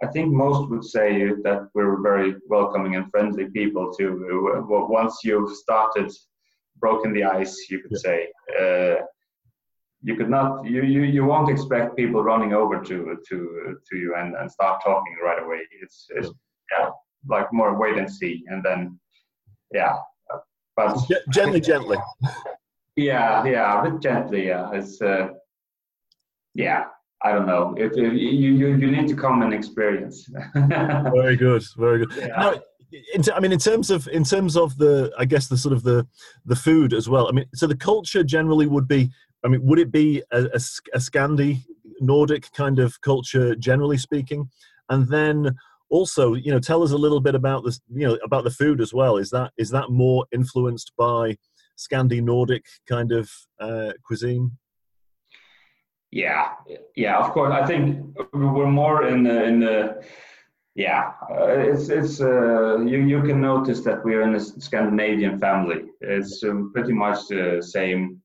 I 0.02 0.06
think 0.08 0.32
most 0.32 0.68
would 0.70 0.84
say 0.84 1.28
that 1.44 1.68
we're 1.74 2.02
very 2.02 2.34
welcoming 2.48 2.96
and 2.96 3.10
friendly 3.10 3.46
people 3.50 3.92
too. 3.92 4.10
Once 4.68 5.20
you've 5.24 5.54
started, 5.56 6.12
broken 6.78 7.12
the 7.12 7.24
ice, 7.24 7.66
you 7.70 7.80
could 7.80 7.92
yeah. 7.92 7.98
say. 8.06 8.28
Uh, 8.60 9.04
you 10.02 10.16
could 10.16 10.28
not, 10.28 10.66
you, 10.66 10.82
you, 10.82 11.02
you 11.02 11.24
won't 11.24 11.48
expect 11.48 11.96
people 11.96 12.22
running 12.22 12.52
over 12.52 12.82
to 12.82 13.16
to 13.26 13.78
to 13.88 13.96
you 13.96 14.14
and, 14.18 14.34
and 14.36 14.50
start 14.50 14.82
talking 14.84 15.16
right 15.24 15.42
away. 15.42 15.60
It's, 15.80 16.06
it's 16.10 16.30
yeah, 16.70 16.90
like 17.26 17.50
more 17.52 17.78
wait 17.78 17.96
and 17.96 18.10
see, 18.10 18.44
and 18.48 18.62
then 18.62 19.00
yeah, 19.72 19.94
but 20.76 20.98
gently, 21.30 21.60
gently. 21.60 21.96
Yeah, 22.96 23.44
yeah, 23.46 23.80
a 23.80 23.90
bit 23.90 24.02
gently. 24.02 24.46
Yeah, 24.48 24.70
it's 24.72 25.00
uh, 25.00 25.28
yeah, 26.54 26.84
I 27.25 27.33
don't 27.33 27.47
know. 27.47 27.75
You, 27.78 28.11
you 28.12 28.76
you 28.76 28.90
need 28.90 29.09
to 29.09 29.16
come 29.16 29.40
and 29.43 29.54
experience. 29.54 30.28
very 30.54 31.37
good, 31.37 31.64
very 31.76 32.04
good. 32.04 32.12
Yeah. 32.19 32.26
Now, 32.26 32.54
in, 33.14 33.23
I 33.35 33.40
mean, 33.40 33.52
in 33.52 33.59
terms 33.59 33.90
of 33.90 34.07
in 34.09 34.25
terms 34.25 34.57
of 34.57 34.76
the, 34.76 35.11
I 35.19 35.25
guess 35.25 35.49
the 35.49 35.57
sort 35.57 35.73
of 35.73 35.83
the 35.83 36.07
the 36.45 36.57
food 36.57 36.93
as 36.93 37.09
well. 37.09 37.26
I 37.28 37.33
mean, 37.33 37.47
so 37.54 37.66
the 37.66 37.76
culture 37.76 38.23
generally 38.23 38.66
would 38.66 38.87
be. 38.87 39.11
I 39.43 39.49
mean, 39.49 39.64
would 39.66 39.78
it 39.78 39.93
be 39.93 40.23
a, 40.33 40.45
a, 40.45 40.61
a 40.95 40.99
Scandi 40.99 41.62
Nordic 42.00 42.50
kind 42.52 42.78
of 42.78 43.00
culture, 43.00 43.54
generally 43.54 43.99
speaking, 43.99 44.49
and 44.88 45.09
then 45.09 45.54
also, 45.90 46.35
you 46.35 46.50
know, 46.50 46.59
tell 46.59 46.83
us 46.83 46.93
a 46.93 46.97
little 46.97 47.21
bit 47.21 47.35
about 47.35 47.64
this, 47.64 47.81
you 47.88 48.07
know, 48.07 48.19
about 48.25 48.45
the 48.45 48.50
food 48.50 48.81
as 48.81 48.93
well. 48.93 49.16
Is 49.16 49.31
that 49.31 49.52
is 49.57 49.71
that 49.71 49.90
more 49.90 50.26
influenced 50.33 50.93
by 50.99 51.37
Scandi 51.78 52.23
Nordic 52.23 52.64
kind 52.88 53.12
of 53.12 53.31
uh, 53.61 53.93
cuisine? 54.04 54.59
Yeah, 56.14 56.52
yeah, 56.94 57.18
of 57.18 57.33
course. 57.33 57.52
I 57.52 57.66
think 57.66 58.16
we're 58.33 58.71
more 58.71 59.09
in 59.09 59.25
the 59.25 59.44
in 59.44 59.59
the 59.59 60.04
yeah. 60.76 61.14
Uh, 61.28 61.49
it's 61.73 61.88
it's 61.88 62.21
uh, 62.21 62.78
you 62.78 62.99
you 62.99 63.21
can 63.23 63.40
notice 63.40 63.80
that 63.80 64.04
we're 64.04 64.23
in 64.23 64.37
a 64.37 64.40
Scandinavian 64.40 65.40
family. 65.40 65.87
It's 66.00 66.44
um, 66.44 66.71
pretty 66.73 66.92
much 66.92 67.26
the 67.26 67.61
same 67.61 68.23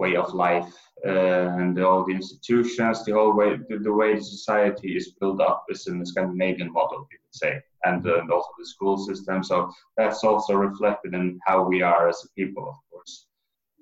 way 0.00 0.16
of 0.16 0.34
life 0.34 0.74
uh, 1.06 1.46
and 1.60 1.78
all 1.78 2.04
the 2.04 2.12
institutions, 2.12 3.04
the 3.04 3.12
whole 3.12 3.36
way 3.36 3.56
the, 3.68 3.78
the, 3.78 3.92
way 3.92 4.18
society 4.18 4.96
is 4.96 5.14
built 5.20 5.40
up 5.40 5.64
is 5.68 5.86
in 5.86 6.00
the 6.00 6.06
Scandinavian 6.06 6.72
model, 6.72 7.06
you 7.12 7.18
could 7.22 7.36
say, 7.44 7.60
and, 7.84 8.04
uh, 8.04 8.18
and 8.18 8.32
also 8.32 8.48
the 8.58 8.66
school 8.66 8.98
system. 8.98 9.44
So 9.44 9.70
that's 9.96 10.24
also 10.24 10.54
reflected 10.54 11.14
in 11.14 11.38
how 11.46 11.62
we 11.62 11.82
are 11.82 12.08
as 12.08 12.24
a 12.24 12.28
people, 12.34 12.68
of 12.68 12.78
course. 12.90 13.26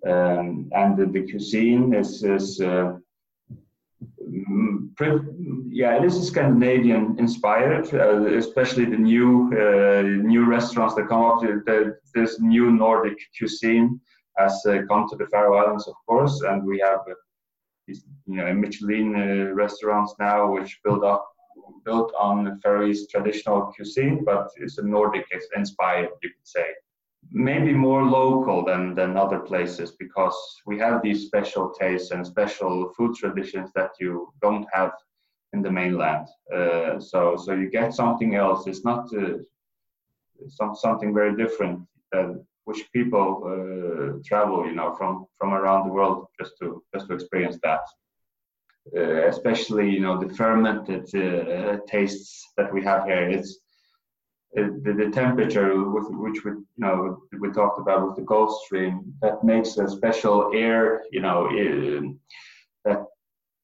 Um, 0.07 0.71
and 0.75 0.95
the, 0.99 1.07
the, 1.07 1.31
cuisine 1.31 1.95
is 1.95 2.23
is 2.23 2.61
uh, 2.61 2.99
yeah, 5.71 5.97
it 5.97 6.05
is 6.05 6.27
Scandinavian 6.27 7.17
inspired, 7.19 7.93
uh, 7.95 8.27
especially 8.37 8.85
the 8.85 8.97
new 8.97 9.51
uh, 9.53 10.03
new 10.03 10.45
restaurants 10.45 10.95
that 10.95 11.09
come 11.09 11.23
up. 11.23 11.41
The, 11.41 11.97
this 12.15 12.41
new 12.41 12.71
Nordic 12.71 13.19
cuisine 13.37 14.01
has 14.37 14.61
uh, 14.67 14.83
come 14.89 15.09
to 15.09 15.17
the 15.17 15.27
Faroe 15.27 15.57
Islands, 15.57 15.89
of 15.89 15.95
course, 16.07 16.43
and 16.43 16.65
we 16.65 16.79
have 16.81 17.01
uh, 17.11 17.15
these, 17.87 18.05
you 18.27 18.37
know 18.37 18.53
Michelin 18.53 19.15
uh, 19.15 19.55
restaurants 19.55 20.15
now, 20.19 20.53
which 20.53 20.81
build 20.85 21.05
up 21.05 21.27
built 21.85 22.13
on 22.19 22.45
the 22.45 22.59
Faroese 22.63 23.07
traditional 23.07 23.73
cuisine, 23.75 24.23
but 24.25 24.49
it's 24.57 24.79
a 24.79 24.83
Nordic 24.83 25.27
inspired, 25.57 26.11
you 26.23 26.29
could 26.29 26.47
say 26.47 26.67
maybe 27.33 27.73
more 27.73 28.05
local 28.05 28.65
than 28.65 28.95
than 28.95 29.17
other 29.17 29.41
places 29.41 29.93
because 29.99 30.37
we 30.67 30.79
have 30.79 31.03
these 31.03 31.27
special 31.27 31.71
tastes 31.81 32.11
and 32.11 32.27
special 32.27 32.93
food 32.97 33.15
traditions 33.15 33.71
that 33.75 33.91
you 34.01 34.33
don't 34.43 34.67
have 34.73 34.93
in 35.53 35.63
the 35.63 35.71
mainland. 35.71 36.27
Uh, 36.55 36.99
so 36.99 37.37
so 37.37 37.53
you 37.53 37.71
get 37.71 37.95
something 37.95 38.35
else. 38.35 38.67
It's 38.67 38.85
not 38.85 39.09
uh, 39.15 39.39
some, 40.49 40.75
something 40.75 41.15
very 41.15 41.37
different 41.37 41.81
than 42.13 42.45
which 42.65 42.91
people 42.93 43.43
uh, 43.47 44.19
travel, 44.25 44.67
you 44.67 44.75
know, 44.75 44.95
from 44.97 45.27
from 45.39 45.53
around 45.55 45.87
the 45.87 45.93
world 45.93 46.27
just 46.39 46.53
to 46.61 46.83
just 46.93 47.07
to 47.09 47.15
experience 47.15 47.59
that. 47.63 47.85
Uh, 48.97 49.29
especially, 49.29 49.89
you 49.89 50.01
know, 50.01 50.19
the 50.19 50.35
fermented 50.35 51.05
uh, 51.15 51.77
tastes 51.87 52.51
that 52.57 52.73
we 52.73 52.83
have 52.83 53.05
here. 53.05 53.29
It's 53.29 53.60
the, 54.55 54.95
the 54.97 55.11
temperature 55.11 55.89
with 55.91 56.07
which 56.11 56.45
we 56.45 56.51
you 56.51 56.67
know 56.79 57.23
we 57.39 57.51
talked 57.53 57.79
about 57.81 58.07
with 58.07 58.17
the 58.17 58.23
Gulf 58.23 58.51
Stream 58.65 59.15
that 59.23 59.45
makes 59.45 59.77
a 59.77 59.89
special 59.89 60.51
air 60.55 61.03
you 61.13 61.21
know 61.21 61.49
that 62.85 63.07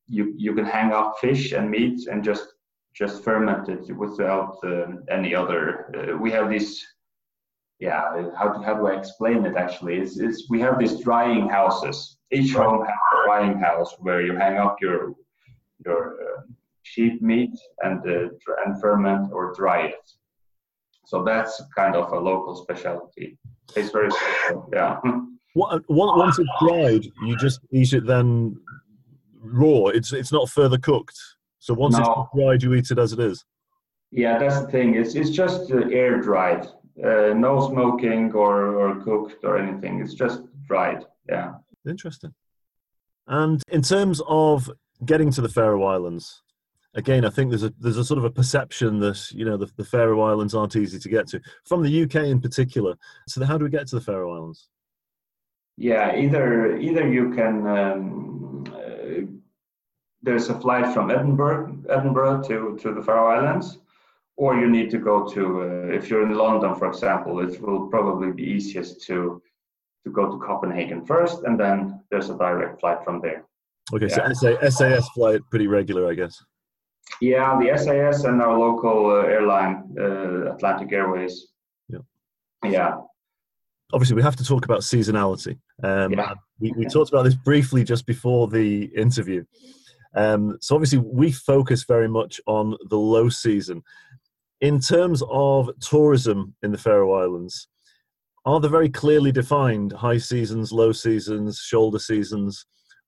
you 0.07 0.33
you 0.37 0.55
can 0.55 0.65
hang 0.65 0.93
up 0.93 1.19
fish 1.21 1.53
and 1.53 1.71
meat 1.71 2.07
and 2.07 2.23
just 2.23 2.47
just 2.95 3.25
ferment 3.25 3.69
it 3.69 3.95
without 3.97 4.57
uh, 4.65 4.87
any 5.11 5.35
other 5.35 5.61
uh, 5.97 6.17
we 6.17 6.31
have 6.31 6.49
this 6.51 6.85
yeah 7.81 8.31
how 8.39 8.49
to, 8.53 8.63
how 8.63 8.75
do 8.75 8.87
I 8.87 8.97
explain 8.97 9.45
it 9.45 9.57
actually? 9.57 9.99
Is 9.99 10.19
is 10.19 10.47
we 10.49 10.61
have 10.61 10.79
these 10.79 11.01
drying 11.01 11.49
houses. 11.49 12.19
Each 12.33 12.53
home 12.53 12.85
has 12.85 12.99
a 13.13 13.27
drying 13.27 13.59
house 13.59 13.95
where 13.99 14.23
you 14.23 14.35
hang 14.37 14.59
up 14.59 14.77
your 14.81 15.15
your 15.85 16.17
uh, 16.23 16.43
sheep 16.85 17.21
meat 17.21 17.55
and 17.83 18.01
uh, 18.09 18.29
and 18.65 18.81
ferment 18.81 19.33
or 19.33 19.53
dry 19.55 19.87
it 19.89 20.13
so 21.07 21.23
that's 21.23 21.63
kind 21.75 21.95
of 21.97 22.13
a 22.13 22.19
local 22.19 22.57
specialty. 22.57 23.39
It's 23.75 23.91
very 23.91 24.11
special, 24.11 24.69
yeah. 24.73 25.01
once 25.55 26.39
it's 26.39 26.51
dried, 26.61 27.07
you 27.25 27.37
just 27.37 27.61
eat 27.71 27.93
it 27.93 28.07
then 28.07 28.57
raw. 29.41 29.87
It's 29.87 30.13
it's 30.13 30.33
not 30.33 30.51
further 30.51 30.79
cooked. 30.79 31.19
So 31.59 31.75
once 31.75 31.97
no. 31.97 32.03
it's 32.03 32.41
dried, 32.41 32.63
you 32.63 32.75
eat 32.75 32.91
it 32.91 32.99
as 32.99 33.13
it 33.13 33.21
is. 33.21 33.45
Yeah, 34.11 34.39
that's 34.39 34.61
the 34.61 34.69
thing. 34.69 34.95
It's 34.95 35.15
it's 35.15 35.31
just 35.31 35.73
uh, 35.73 35.89
air 35.91 36.21
dried. 36.21 36.67
Uh, 37.03 37.35
no 37.35 37.69
smoking 37.69 38.33
or, 38.33 38.77
or 38.77 39.03
cooked 39.05 39.45
or 39.45 39.59
anything. 39.59 40.01
It's 40.01 40.15
just 40.15 40.43
dried. 40.67 41.05
Yeah. 41.29 41.55
Interesting. 41.87 42.35
And 43.27 43.63
in 43.71 43.83
terms 43.83 44.23
of 44.27 44.71
getting 45.05 45.31
to 45.33 45.43
the 45.43 45.49
Faroe 45.49 45.85
Islands, 45.85 46.43
again, 46.97 47.25
I 47.25 47.31
think 47.31 47.51
there's 47.51 47.63
a 47.63 47.73
there's 47.79 47.99
a 47.99 48.05
sort 48.05 48.19
of 48.19 48.25
a 48.25 48.31
perception 48.31 48.99
that 49.01 49.31
you 49.31 49.45
know 49.45 49.57
the, 49.57 49.71
the 49.77 49.85
Faroe 49.85 50.21
Islands 50.23 50.55
aren't 50.55 50.77
easy 50.77 50.99
to 50.99 51.09
get 51.09 51.29
to 51.29 51.41
from 51.65 51.83
the 51.83 52.03
UK 52.03 52.17
in 52.17 52.41
particular. 52.41 52.97
So 53.29 53.45
how 53.45 53.57
do 53.57 53.65
we 53.65 53.71
get 53.71 53.87
to 53.89 53.97
the 53.97 54.01
Faroe 54.01 54.35
Islands? 54.35 54.69
Yeah, 55.77 56.17
either 56.17 56.77
either 56.77 57.07
you 57.09 57.31
can. 57.33 57.67
Um, 57.67 58.65
uh, 58.75 59.33
there's 60.23 60.49
a 60.49 60.59
flight 60.59 60.93
from 60.93 61.11
Edinburgh, 61.11 61.79
Edinburgh 61.89 62.43
to 62.49 62.77
to 62.83 62.95
the 62.95 63.03
Faroe 63.03 63.29
Islands, 63.29 63.79
or 64.37 64.59
you 64.59 64.69
need 64.69 64.91
to 64.91 64.99
go 64.99 65.29
to. 65.29 65.63
Uh, 65.63 65.95
if 65.95 66.09
you're 66.11 66.27
in 66.27 66.35
London, 66.35 66.75
for 66.75 66.89
example, 66.89 67.41
it 67.41 67.61
will 67.61 67.89
probably 67.89 68.33
be 68.33 68.43
easiest 68.43 69.03
to 69.03 69.43
to 70.05 70.11
go 70.11 70.31
to 70.31 70.39
Copenhagen 70.39 71.05
first, 71.05 71.43
and 71.45 71.61
then 71.61 72.01
there's 72.11 72.31
a 72.31 72.39
direct 72.39 72.81
flight 72.81 73.05
from 73.05 73.21
there. 73.21 73.45
Okay, 73.93 74.09
yeah. 74.09 74.33
so 74.33 74.59
SAS 74.69 75.09
flight 75.11 75.41
pretty 75.51 75.69
regular, 75.69 76.11
I 76.11 76.15
guess. 76.15 76.43
Yeah, 77.21 77.59
the 77.59 77.77
SAS 77.79 78.25
and 78.25 78.43
our 78.43 78.59
local 78.59 79.11
uh, 79.11 79.27
airline, 79.27 79.85
uh, 79.99 80.53
Atlantic 80.53 80.93
Airways. 80.93 81.49
Yeah. 81.89 81.99
Yeah. 82.65 82.97
Obviously, 83.93 84.17
we 84.17 84.23
have 84.23 84.37
to 84.37 84.45
talk 84.45 84.65
about 84.65 84.81
seasonality. 84.81 85.59
Um, 85.83 86.13
Yeah. 86.13 86.35
we, 86.59 86.73
we 86.77 86.87
talked 86.87 87.11
about 87.11 87.23
this 87.23 87.35
briefly 87.35 87.85
just 87.85 88.05
before 88.07 88.49
the 88.49 88.85
interview. 88.97 89.45
Um, 90.15 90.57
so 90.61 90.75
obviously, 90.75 90.99
we 90.99 91.31
focus 91.33 91.85
very 91.85 92.09
much 92.09 92.41
on 92.47 92.77
the 92.89 92.99
low 92.99 93.29
season. 93.29 93.83
In 94.61 94.81
terms 94.81 95.23
of 95.31 95.71
tourism 95.81 96.55
in 96.63 96.73
the 96.73 96.79
Faroe 96.79 97.13
Islands, 97.23 97.69
are 98.47 98.61
there 98.61 98.71
very 98.71 98.89
clearly 98.89 99.33
defined 99.33 99.93
high 99.93 100.19
seasons, 100.19 100.73
low 100.73 100.93
seasons, 100.93 101.59
shoulder 101.59 101.99
seasons, 101.99 102.65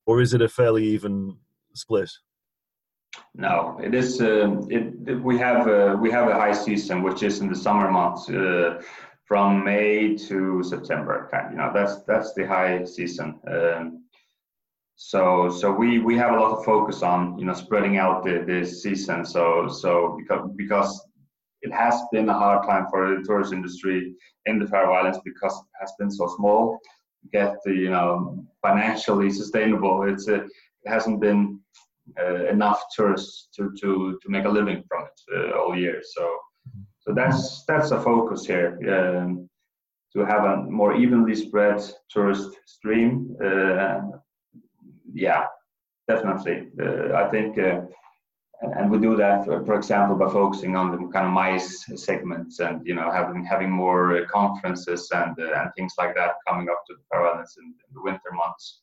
or 0.06 0.20
is 0.20 0.34
it 0.34 0.42
a 0.42 0.48
fairly 0.48 0.84
even 0.84 1.36
split? 1.74 2.10
No, 3.34 3.78
it 3.82 3.94
is. 3.94 4.20
Uh, 4.20 4.60
it, 4.68 4.94
it- 5.06 5.22
we 5.22 5.38
have 5.38 5.66
uh, 5.68 5.96
we 6.00 6.10
have 6.10 6.28
a 6.28 6.34
high 6.34 6.52
season, 6.52 7.02
which 7.02 7.22
is 7.22 7.40
in 7.40 7.48
the 7.48 7.54
summer 7.56 7.90
months, 7.90 8.28
uh, 8.28 8.82
from 9.24 9.64
May 9.64 10.16
to 10.28 10.62
September. 10.62 11.28
Kind, 11.30 11.52
you 11.52 11.58
know, 11.58 11.70
that's 11.72 12.02
that's 12.04 12.32
the 12.34 12.46
high 12.46 12.84
season. 12.84 13.40
Um, 13.46 14.04
so 14.96 15.48
so 15.50 15.70
we 15.72 16.00
we 16.00 16.16
have 16.16 16.32
a 16.32 16.40
lot 16.40 16.52
of 16.58 16.64
focus 16.64 17.02
on 17.02 17.38
you 17.38 17.44
know 17.46 17.54
spreading 17.54 17.96
out 17.98 18.24
the, 18.24 18.44
the 18.46 18.64
season. 18.66 19.24
So 19.24 19.68
so 19.68 20.16
because 20.18 20.50
because 20.56 21.06
it 21.62 21.72
has 21.72 21.94
been 22.12 22.28
a 22.28 22.34
hard 22.34 22.66
time 22.66 22.86
for 22.90 23.00
the 23.16 23.22
tourist 23.24 23.52
industry 23.52 24.14
in 24.46 24.58
the 24.58 24.66
Faroe 24.66 24.94
Islands 24.94 25.20
because 25.24 25.54
it 25.56 25.76
has 25.80 25.92
been 25.98 26.10
so 26.10 26.26
small. 26.36 26.78
Get 27.32 27.56
the 27.64 27.72
you 27.74 27.90
know 27.90 28.44
financially 28.62 29.30
sustainable. 29.30 30.02
It's 30.08 30.28
a, 30.28 30.34
it 30.44 30.50
hasn't 30.86 31.20
been 31.20 31.60
uh, 31.76 31.87
enough 32.50 32.82
tourists 32.94 33.48
to, 33.56 33.72
to, 33.80 34.18
to 34.22 34.28
make 34.28 34.44
a 34.44 34.48
living 34.48 34.82
from 34.88 35.04
it 35.04 35.20
uh, 35.36 35.58
all 35.58 35.76
year. 35.76 36.00
So 36.02 36.38
so 37.08 37.14
that's 37.14 37.64
that's 37.64 37.90
a 37.90 38.00
focus 38.02 38.44
here 38.44 38.78
um, 38.94 39.48
to 40.12 40.26
have 40.26 40.44
a 40.44 40.56
more 40.64 40.94
evenly 40.94 41.34
spread 41.34 41.80
tourist 42.10 42.50
stream. 42.66 43.34
Uh, 43.42 44.00
yeah, 45.14 45.46
definitely. 46.06 46.68
Uh, 46.78 47.14
I 47.14 47.30
think. 47.30 47.58
Uh, 47.58 47.80
and 48.60 48.90
we 48.90 48.98
do 48.98 49.16
that, 49.16 49.44
for 49.44 49.76
example, 49.76 50.16
by 50.16 50.28
focusing 50.32 50.74
on 50.74 50.90
the 50.90 50.98
kind 51.12 51.26
of 51.26 51.32
MICE 51.32 51.92
segments, 51.94 52.58
and 52.58 52.84
you 52.84 52.94
know, 52.94 53.08
having 53.10 53.44
having 53.44 53.70
more 53.70 54.18
uh, 54.18 54.26
conferences 54.26 55.08
and 55.14 55.38
uh, 55.38 55.60
and 55.60 55.70
things 55.76 55.94
like 55.96 56.14
that 56.16 56.34
coming 56.46 56.68
up 56.68 56.82
to 56.88 56.94
the 56.94 57.18
in, 57.58 57.66
in 57.66 57.94
the 57.94 58.02
winter 58.02 58.32
months. 58.32 58.82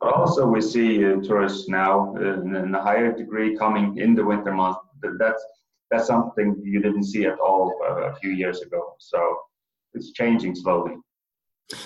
But 0.00 0.14
also, 0.14 0.46
we 0.46 0.62
see 0.62 1.04
uh, 1.04 1.16
tourists 1.20 1.68
now 1.68 2.14
uh, 2.16 2.40
in, 2.40 2.56
in 2.56 2.74
a 2.74 2.82
higher 2.82 3.12
degree 3.12 3.56
coming 3.56 3.98
in 3.98 4.14
the 4.14 4.24
winter 4.24 4.52
months. 4.52 4.80
That's 5.18 5.44
that's 5.90 6.06
something 6.06 6.60
you 6.62 6.80
didn't 6.80 7.04
see 7.04 7.26
at 7.26 7.38
all 7.38 7.78
uh, 7.86 8.10
a 8.10 8.14
few 8.16 8.30
years 8.30 8.62
ago. 8.62 8.94
So 8.98 9.36
it's 9.94 10.12
changing 10.12 10.54
slowly. 10.54 10.94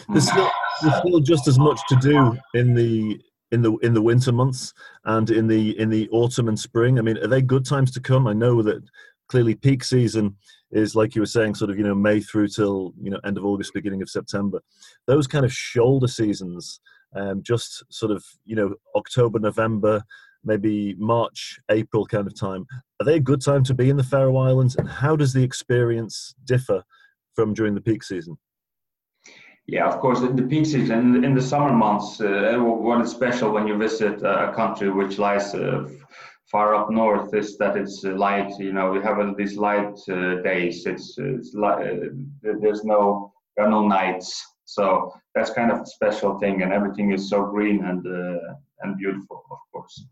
There's 0.08 0.28
still, 0.28 0.50
there's 0.82 0.96
still 0.98 1.20
just 1.20 1.48
as 1.48 1.58
much 1.58 1.80
to 1.88 1.96
do 1.96 2.36
in 2.54 2.74
the 2.74 3.20
in 3.50 3.62
the 3.62 3.72
in 3.82 3.94
the 3.94 4.02
winter 4.02 4.32
months 4.32 4.72
and 5.04 5.30
in 5.30 5.46
the 5.46 5.78
in 5.78 5.90
the 5.90 6.08
autumn 6.10 6.48
and 6.48 6.58
spring. 6.58 6.98
I 6.98 7.02
mean, 7.02 7.18
are 7.18 7.28
they 7.28 7.42
good 7.42 7.64
times 7.64 7.90
to 7.92 8.00
come? 8.00 8.26
I 8.26 8.32
know 8.32 8.62
that 8.62 8.82
clearly 9.28 9.54
peak 9.54 9.82
season 9.82 10.36
is 10.70 10.94
like 10.94 11.14
you 11.14 11.22
were 11.22 11.26
saying, 11.26 11.54
sort 11.54 11.70
of 11.70 11.78
you 11.78 11.84
know 11.84 11.94
May 11.94 12.20
through 12.20 12.48
till 12.48 12.94
you 13.00 13.10
know 13.10 13.20
end 13.24 13.38
of 13.38 13.44
August, 13.44 13.74
beginning 13.74 14.02
of 14.02 14.10
September. 14.10 14.60
Those 15.06 15.26
kind 15.26 15.44
of 15.44 15.52
shoulder 15.52 16.08
seasons, 16.08 16.80
um, 17.14 17.42
just 17.42 17.82
sort 17.90 18.12
of 18.12 18.24
you 18.44 18.56
know 18.56 18.74
October, 18.94 19.38
November, 19.38 20.02
maybe 20.44 20.94
March, 20.98 21.58
April 21.70 22.06
kind 22.06 22.26
of 22.26 22.38
time. 22.38 22.66
Are 23.00 23.04
they 23.04 23.16
a 23.16 23.20
good 23.20 23.40
time 23.40 23.64
to 23.64 23.74
be 23.74 23.90
in 23.90 23.96
the 23.96 24.04
Faroe 24.04 24.36
Islands? 24.36 24.76
And 24.76 24.88
how 24.88 25.16
does 25.16 25.32
the 25.32 25.42
experience 25.42 26.34
differ 26.44 26.84
from 27.34 27.54
during 27.54 27.74
the 27.74 27.80
peak 27.80 28.02
season? 28.02 28.36
Yeah, 29.66 29.88
of 29.88 29.98
course, 29.98 30.20
in 30.20 30.36
the 30.36 30.42
peak 30.42 30.66
season, 30.66 31.24
in 31.24 31.34
the 31.34 31.40
summer 31.40 31.72
months, 31.72 32.20
uh, 32.20 32.58
what 32.58 33.00
is 33.00 33.10
special 33.10 33.50
when 33.50 33.66
you 33.66 33.78
visit 33.78 34.22
a 34.22 34.52
country 34.54 34.90
which 34.90 35.18
lies 35.18 35.54
uh, 35.54 35.88
far 36.52 36.74
up 36.74 36.90
north 36.90 37.32
is 37.34 37.56
that 37.56 37.76
it's 37.76 38.04
uh, 38.04 38.10
light. 38.10 38.52
You 38.58 38.72
know, 38.72 38.92
you 38.94 39.00
have 39.00 39.18
uh, 39.18 39.32
these 39.38 39.56
light 39.56 39.98
uh, 40.10 40.42
days. 40.42 40.84
It's, 40.84 41.16
it's 41.16 41.54
li- 41.54 42.12
uh, 42.44 42.52
there's 42.60 42.84
no 42.84 43.32
there 43.56 43.66
are 43.66 43.70
no 43.70 43.86
nights, 43.86 44.44
so 44.74 45.12
that's 45.34 45.50
kind 45.50 45.70
of 45.70 45.80
a 45.80 45.86
special 45.86 46.38
thing, 46.38 46.62
and 46.62 46.72
everything 46.72 47.12
is 47.12 47.28
so 47.28 47.46
green 47.46 47.84
and 47.84 48.06
uh, 48.06 48.54
and 48.80 48.98
beautiful, 48.98 49.44
of 49.50 49.58
course. 49.72 50.06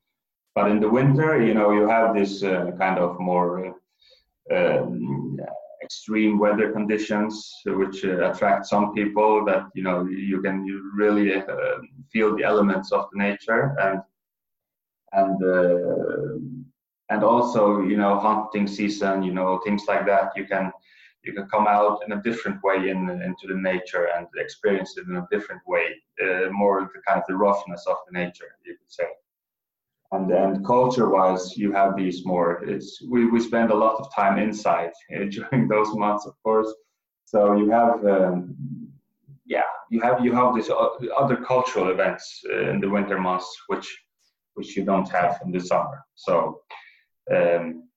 But 0.55 0.71
in 0.71 0.81
the 0.81 0.89
winter, 0.89 1.43
you 1.43 1.55
know, 1.55 1.73
you 1.73 1.89
have 1.89 2.15
this 2.15 2.43
uh, 2.43 2.71
kind 2.79 2.99
of 2.99 3.19
more 3.19 3.75
uh, 4.53 4.83
um, 4.83 5.39
extreme 5.83 6.39
weather 6.39 6.71
conditions, 6.73 7.53
which 7.67 8.05
uh, 8.05 8.31
attract 8.31 8.67
some 8.67 8.93
people. 8.95 9.45
That 9.45 9.65
you 9.75 9.83
know, 9.83 10.05
you 10.05 10.41
can 10.43 10.65
you 10.65 10.93
really 10.95 11.35
uh, 11.35 11.79
feel 12.13 12.37
the 12.37 12.45
elements 12.45 12.93
of 12.93 13.07
the 13.13 13.19
nature 13.19 13.75
and 13.81 14.01
and 15.13 15.39
and 17.11 17.25
also 17.25 17.83
you 17.83 17.97
know 17.97 18.19
hunting 18.19 18.67
season, 18.67 19.23
you 19.23 19.33
know 19.33 19.61
things 19.65 19.85
like 19.89 20.07
that. 20.07 20.33
You 20.37 20.47
can 20.47 20.73
you 21.25 21.33
can 21.33 21.47
come 21.49 21.67
out 21.67 22.01
in 22.05 22.13
a 22.13 22.23
different 22.23 22.63
way 22.63 22.91
in, 22.91 23.09
into 23.09 23.47
the 23.47 23.55
nature 23.55 24.09
and 24.17 24.27
experience 24.37 24.97
it 24.97 25.07
in 25.07 25.17
a 25.17 25.29
different 25.31 25.63
way, 25.67 25.87
uh, 26.23 26.51
more 26.51 26.91
the 26.95 27.01
kind 27.07 27.21
of 27.21 27.25
the 27.29 27.37
roughness 27.37 27.87
of 27.89 27.97
the 28.07 28.19
nature, 28.19 28.57
you 28.65 28.77
could 28.77 28.91
say. 28.91 29.07
And 30.11 30.31
and 30.31 30.65
culture 30.67 31.09
wise 31.09 31.57
you 31.57 31.73
have 31.73 31.97
these 31.97 32.27
more 32.27 32.63
it's 32.65 33.01
we, 33.09 33.25
we 33.31 33.41
spend 33.41 33.71
a 33.71 33.75
lot 33.85 33.97
of 33.99 34.15
time 34.15 34.39
inside 34.39 34.93
uh, 35.15 35.25
during 35.31 35.69
those 35.69 35.95
months 35.95 36.27
of 36.27 36.35
course. 36.43 36.71
So 37.25 37.57
you 37.57 37.71
have 37.71 38.05
um, 38.05 38.55
yeah 39.47 39.71
you 39.91 40.01
have 40.03 40.23
you 40.23 40.33
have 40.35 40.55
these 40.55 40.71
other 41.23 41.37
cultural 41.37 41.91
events 41.91 42.43
uh, 42.53 42.71
in 42.71 42.81
the 42.81 42.91
winter 42.91 43.19
months 43.19 43.49
which 43.69 43.89
which 44.55 44.77
you 44.77 44.85
don't 44.85 45.09
have 45.09 45.41
in 45.45 45.51
the 45.51 45.61
summer. 45.61 46.05
So 46.15 46.61
um, 47.35 47.89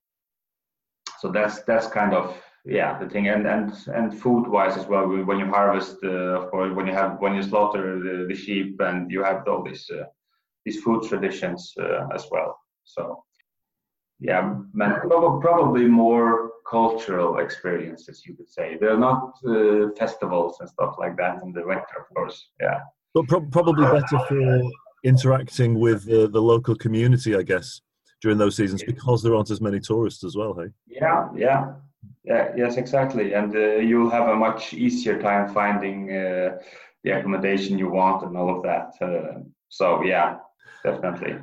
so 1.19 1.31
that's 1.31 1.63
that's 1.63 1.87
kind 1.87 2.13
of 2.13 2.41
yeah 2.65 2.97
the 2.99 3.07
thing 3.07 3.27
and 3.27 3.45
and 3.47 3.71
and 3.87 4.19
food 4.19 4.47
wise 4.47 4.75
as 4.77 4.87
well 4.87 5.07
when 5.07 5.39
you 5.39 5.45
harvest 5.45 5.97
uh, 6.03 6.39
of 6.39 6.49
course 6.49 6.73
when 6.75 6.87
you 6.87 6.93
have 6.93 7.17
when 7.19 7.35
you 7.35 7.43
slaughter 7.43 7.99
the, 7.99 8.25
the 8.27 8.35
sheep 8.35 8.75
and 8.79 9.11
you 9.11 9.23
have 9.23 9.47
all 9.47 9.63
these 9.63 9.89
uh, 9.91 10.05
these 10.65 10.81
food 10.81 11.03
traditions 11.03 11.73
uh, 11.79 12.07
as 12.13 12.25
well. 12.31 12.59
So, 12.83 13.23
yeah, 14.19 14.55
man, 14.73 15.01
probably 15.01 15.85
more 15.85 16.51
cultural 16.69 17.37
experiences, 17.37 18.23
you 18.25 18.35
could 18.35 18.49
say. 18.49 18.77
They're 18.79 18.97
not 18.97 19.35
uh, 19.47 19.91
festivals 19.97 20.57
and 20.59 20.69
stuff 20.69 20.95
like 20.97 21.15
that 21.17 21.43
in 21.43 21.53
the 21.53 21.65
winter, 21.65 21.97
of 21.99 22.13
course. 22.15 22.49
Yeah, 22.59 22.79
But 23.13 23.27
pro- 23.27 23.45
probably 23.51 23.85
better 23.85 24.19
for 24.27 24.61
interacting 25.03 25.79
with 25.79 26.05
the, 26.05 26.27
the 26.27 26.41
local 26.41 26.75
community, 26.75 27.35
I 27.35 27.43
guess, 27.43 27.81
during 28.21 28.37
those 28.39 28.55
seasons 28.55 28.83
because 28.83 29.21
there 29.21 29.35
aren't 29.35 29.51
as 29.51 29.61
many 29.61 29.79
tourists 29.79 30.23
as 30.23 30.35
well. 30.35 30.55
Hey, 30.55 30.69
yeah, 30.87 31.29
yeah, 31.35 31.73
yeah. 32.25 32.51
Yes, 32.55 32.77
exactly. 32.77 33.33
And 33.33 33.55
uh, 33.55 33.77
you'll 33.77 34.09
have 34.09 34.29
a 34.29 34.35
much 34.35 34.73
easier 34.73 35.21
time 35.21 35.53
finding 35.53 36.11
uh, 36.11 36.57
the 37.03 37.11
accommodation 37.11 37.77
you 37.77 37.89
want 37.89 38.23
and 38.23 38.35
all 38.37 38.55
of 38.55 38.63
that. 38.63 38.93
Uh, 39.01 39.39
so, 39.69 40.03
yeah, 40.03 40.37
definitely. 40.83 41.35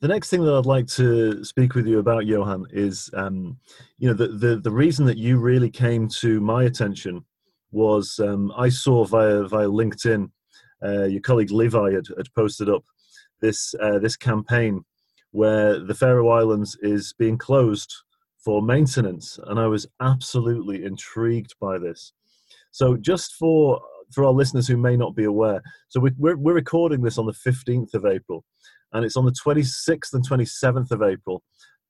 the 0.00 0.08
next 0.08 0.30
thing 0.30 0.44
that 0.44 0.54
I'd 0.54 0.66
like 0.66 0.86
to 0.88 1.44
speak 1.44 1.74
with 1.74 1.86
you 1.86 1.98
about, 1.98 2.26
Johan, 2.26 2.66
is 2.70 3.10
um, 3.14 3.58
you 3.98 4.08
know 4.08 4.14
the, 4.14 4.28
the 4.28 4.56
the 4.56 4.70
reason 4.70 5.06
that 5.06 5.18
you 5.18 5.38
really 5.38 5.70
came 5.70 6.08
to 6.20 6.40
my 6.40 6.64
attention 6.64 7.24
was 7.70 8.20
um, 8.20 8.52
I 8.56 8.68
saw 8.68 9.04
via 9.04 9.44
via 9.48 9.66
LinkedIn 9.66 10.30
uh, 10.84 11.04
your 11.04 11.20
colleague 11.20 11.50
Levi 11.50 11.92
had, 11.92 12.06
had 12.16 12.32
posted 12.34 12.68
up 12.68 12.84
this 13.40 13.74
uh, 13.80 13.98
this 13.98 14.16
campaign 14.16 14.84
where 15.30 15.78
the 15.78 15.94
Faroe 15.94 16.28
Islands 16.28 16.76
is 16.82 17.12
being 17.18 17.38
closed 17.38 17.94
for 18.46 18.62
maintenance, 18.62 19.40
and 19.48 19.58
I 19.58 19.66
was 19.66 19.88
absolutely 20.00 20.84
intrigued 20.84 21.56
by 21.60 21.78
this. 21.78 22.12
So, 22.70 22.96
just 22.96 23.34
for 23.34 23.80
for 24.14 24.24
our 24.24 24.32
listeners 24.32 24.68
who 24.68 24.76
may 24.76 24.96
not 24.96 25.16
be 25.16 25.24
aware, 25.24 25.60
so 25.88 25.98
we, 25.98 26.12
we're 26.16 26.36
we're 26.36 26.54
recording 26.54 27.02
this 27.02 27.18
on 27.18 27.26
the 27.26 27.32
fifteenth 27.32 27.92
of 27.92 28.06
April, 28.06 28.44
and 28.92 29.04
it's 29.04 29.16
on 29.16 29.24
the 29.24 29.34
twenty 29.42 29.64
sixth 29.64 30.14
and 30.14 30.24
twenty 30.24 30.44
seventh 30.44 30.92
of 30.92 31.02
April. 31.02 31.42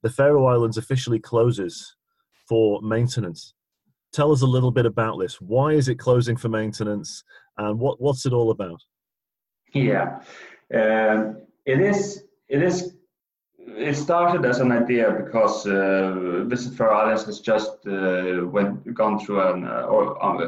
The 0.03 0.09
Faroe 0.09 0.47
Islands 0.47 0.79
officially 0.79 1.19
closes 1.19 1.95
for 2.49 2.81
maintenance. 2.81 3.53
Tell 4.15 4.33
us 4.33 4.41
a 4.41 4.47
little 4.47 4.71
bit 4.71 4.87
about 4.87 5.19
this. 5.19 5.39
Why 5.43 5.73
is 5.73 5.89
it 5.89 5.99
closing 5.99 6.39
for 6.39 6.49
maintenance, 6.49 7.23
and 7.59 7.79
what 7.79 8.01
what's 8.01 8.25
it 8.25 8.33
all 8.33 8.51
about? 8.51 8.81
Yeah, 9.75 10.21
um, 10.75 11.43
it 11.67 11.83
is. 11.83 12.25
It 12.49 12.63
is. 12.63 12.96
It 13.67 13.97
started 13.97 14.45
as 14.45 14.61
an 14.61 14.71
idea 14.71 15.11
because 15.11 15.67
uh, 15.67 16.45
Visit 16.47 16.75
Faroe 16.75 16.99
Islands 16.99 17.25
has 17.25 17.41
just 17.41 17.87
uh, 17.87 18.47
went 18.47 18.95
gone 18.95 19.19
through 19.19 19.41
an, 19.41 19.67
uh, 19.67 19.83
or, 19.83 20.23
uh, 20.25 20.39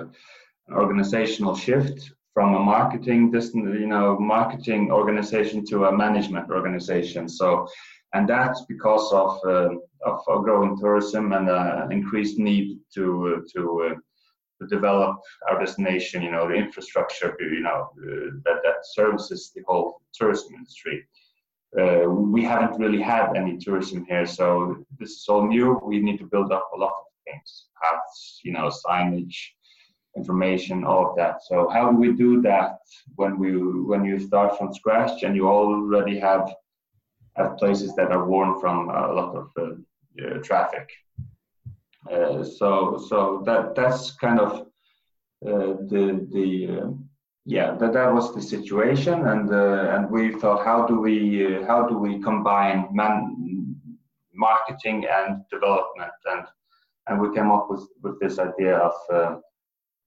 an 0.68 0.74
organizational 0.74 1.56
shift 1.56 2.12
from 2.32 2.54
a 2.54 2.60
marketing, 2.60 3.32
you 3.54 3.86
know, 3.86 4.18
marketing 4.18 4.92
organization 4.92 5.64
to 5.66 5.86
a 5.86 5.96
management 5.96 6.48
organization. 6.50 7.28
So 7.28 7.66
and 8.14 8.28
that's 8.28 8.64
because 8.66 9.12
of 9.12 9.38
uh, 9.44 9.74
of 10.06 10.44
growing 10.44 10.78
tourism 10.78 11.32
and 11.32 11.48
uh, 11.48 11.88
increased 11.90 12.38
need 12.38 12.78
to 12.94 13.44
to 13.54 13.96
to 14.60 14.66
develop 14.66 15.16
our 15.48 15.58
destination, 15.58 16.22
you 16.22 16.30
know, 16.30 16.48
the 16.48 16.54
infrastructure, 16.54 17.36
you 17.40 17.60
know, 17.60 17.90
uh, 18.02 18.30
that, 18.44 18.60
that 18.64 18.78
services 18.82 19.52
the 19.54 19.62
whole 19.66 20.02
tourism 20.12 20.54
industry. 20.54 21.06
Uh, 21.76 22.08
we 22.08 22.42
haven't 22.42 22.78
really 22.78 23.00
had 23.00 23.36
any 23.36 23.58
tourism 23.58 24.04
here, 24.06 24.26
so 24.26 24.84
this 24.98 25.10
is 25.10 25.26
all 25.28 25.46
new. 25.46 25.78
We 25.84 26.00
need 26.00 26.18
to 26.18 26.24
build 26.24 26.50
up 26.50 26.70
a 26.74 26.78
lot 26.78 26.92
of 26.92 27.04
things, 27.26 27.66
paths, 27.82 28.40
you 28.42 28.52
know, 28.52 28.70
signage, 28.70 29.36
information, 30.16 30.82
all 30.84 31.10
of 31.10 31.16
that. 31.16 31.42
So 31.44 31.68
how 31.68 31.90
do 31.90 31.96
we 31.96 32.12
do 32.12 32.40
that 32.42 32.78
when 33.16 33.38
we 33.38 33.50
when 33.90 34.04
you 34.04 34.18
start 34.18 34.56
from 34.56 34.72
scratch 34.72 35.22
and 35.24 35.36
you 35.36 35.46
already 35.46 36.18
have 36.18 36.54
have 37.36 37.58
places 37.58 37.94
that 37.96 38.12
are 38.12 38.24
worn 38.26 38.58
from 38.60 38.88
a 38.88 39.12
lot 39.12 39.36
of 39.36 39.50
uh, 39.58 39.74
uh, 40.24 40.38
traffic? 40.42 40.88
Uh, 42.10 42.42
so 42.42 42.98
so 43.08 43.42
that 43.44 43.74
that's 43.74 44.12
kind 44.12 44.40
of 44.40 44.66
the 45.42 46.26
the 46.32 46.98
yeah 47.44 47.74
that 47.74 47.92
that 47.92 48.12
was 48.12 48.34
the 48.34 48.42
situation 48.42 49.26
and 49.26 49.52
uh, 49.52 49.94
and 49.94 50.10
we 50.10 50.32
thought 50.40 50.64
how 50.64 50.86
do 50.86 51.00
we 51.00 51.58
how 51.66 51.86
do 51.86 51.96
we 51.96 52.20
combine 52.20 52.88
man 52.92 53.34
marketing 54.34 55.06
and 55.10 55.42
development 55.50 56.12
and 56.32 56.44
and 57.08 57.20
we 57.20 57.34
came 57.34 57.50
up 57.50 57.66
with 57.70 57.86
with 58.02 58.18
this 58.20 58.38
idea 58.38 58.76
of 58.76 59.42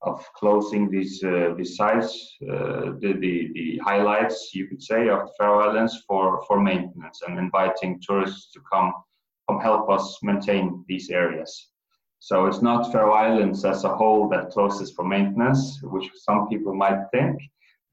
of 0.04 0.26
closing 0.36 0.89
these 0.89 1.24
uh, 1.24 1.54
these 1.58 1.76
sites, 1.76 2.36
uh, 2.50 2.94
the, 3.00 3.13
the, 3.20 3.52
the 3.54 3.80
highlights 3.84 4.52
you 4.54 4.67
could 4.67 4.82
say 4.82 5.10
of 5.10 5.20
the 5.20 5.34
Faroe 5.38 5.70
Islands 5.70 6.04
for 6.08 6.44
for 6.48 6.60
maintenance 6.60 7.22
and 7.28 7.38
inviting 7.38 8.02
tourists 8.02 8.52
to 8.54 8.62
come 8.72 8.91
come 9.48 9.60
help 9.60 9.89
us 9.89 10.17
maintain 10.24 10.84
these 10.88 11.10
areas. 11.10 11.71
So 12.24 12.46
it's 12.46 12.62
not 12.62 12.92
Faroe 12.92 13.14
Islands 13.14 13.66
as 13.66 13.84
a 13.84 13.96
whole 13.96 14.30
that 14.30 14.52
closes 14.52 14.92
for 14.92 15.04
maintenance, 15.04 15.82
which 15.82 16.08
some 16.14 16.48
people 16.50 16.72
might 16.76 17.10
think, 17.12 17.42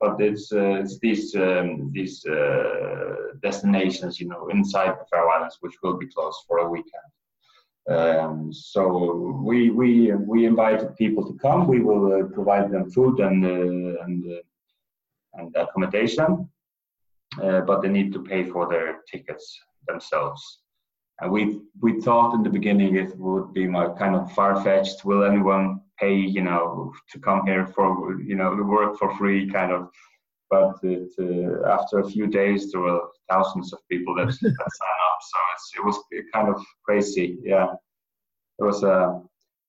but 0.00 0.20
it's, 0.20 0.52
uh, 0.52 0.82
it's 0.82 0.98
these 0.98 1.34
um, 1.34 1.90
these 1.94 2.26
uh, 2.26 3.14
destinations, 3.42 4.20
you 4.20 4.28
know, 4.28 4.48
inside 4.48 4.92
the 4.98 5.06
Faroe 5.10 5.30
Islands, 5.30 5.56
which 5.60 5.76
will 5.82 5.96
be 5.96 6.08
closed 6.08 6.40
for 6.46 6.58
a 6.58 6.68
weekend. 6.68 7.10
Um, 7.88 8.52
so 8.52 8.82
we 9.42 9.70
we 9.70 10.12
we 10.12 10.44
invited 10.44 10.94
people 10.96 11.24
to 11.26 11.38
come. 11.38 11.66
We 11.66 11.80
will 11.80 12.06
uh, 12.12 12.26
provide 12.26 12.70
them 12.70 12.90
food 12.90 13.20
and 13.20 13.42
uh, 13.42 14.04
and 14.04 14.30
uh, 14.30 14.42
and 15.38 15.56
accommodation, 15.56 16.50
uh, 17.42 17.62
but 17.62 17.80
they 17.80 17.88
need 17.88 18.12
to 18.12 18.22
pay 18.22 18.44
for 18.44 18.68
their 18.68 18.98
tickets 19.10 19.58
themselves. 19.88 20.42
We 21.26 21.60
we 21.80 22.00
thought 22.00 22.34
in 22.34 22.44
the 22.44 22.50
beginning 22.50 22.94
it 22.94 23.16
would 23.18 23.52
be 23.52 23.66
my 23.66 23.88
kind 23.88 24.14
of 24.14 24.30
far 24.32 24.62
fetched. 24.62 25.04
Will 25.04 25.24
anyone 25.24 25.80
pay 25.98 26.14
you 26.14 26.42
know 26.42 26.92
to 27.10 27.18
come 27.18 27.44
here 27.44 27.66
for 27.66 28.20
you 28.20 28.36
know 28.36 28.54
work 28.54 28.98
for 28.98 29.16
free 29.16 29.50
kind 29.50 29.72
of? 29.72 29.90
But 30.50 30.76
it, 30.82 31.10
uh, 31.18 31.68
after 31.68 31.98
a 31.98 32.08
few 32.08 32.26
days, 32.26 32.72
there 32.72 32.80
were 32.80 33.00
thousands 33.28 33.72
of 33.74 33.80
people 33.90 34.14
that, 34.14 34.26
that 34.28 34.32
signed 34.32 35.02
up. 35.08 35.18
So 35.58 35.82
it 35.82 35.84
was 35.84 35.98
kind 36.32 36.48
of 36.48 36.62
crazy. 36.84 37.36
Yeah, 37.42 37.74
it 38.60 38.64
was 38.64 38.84
a 38.84 39.20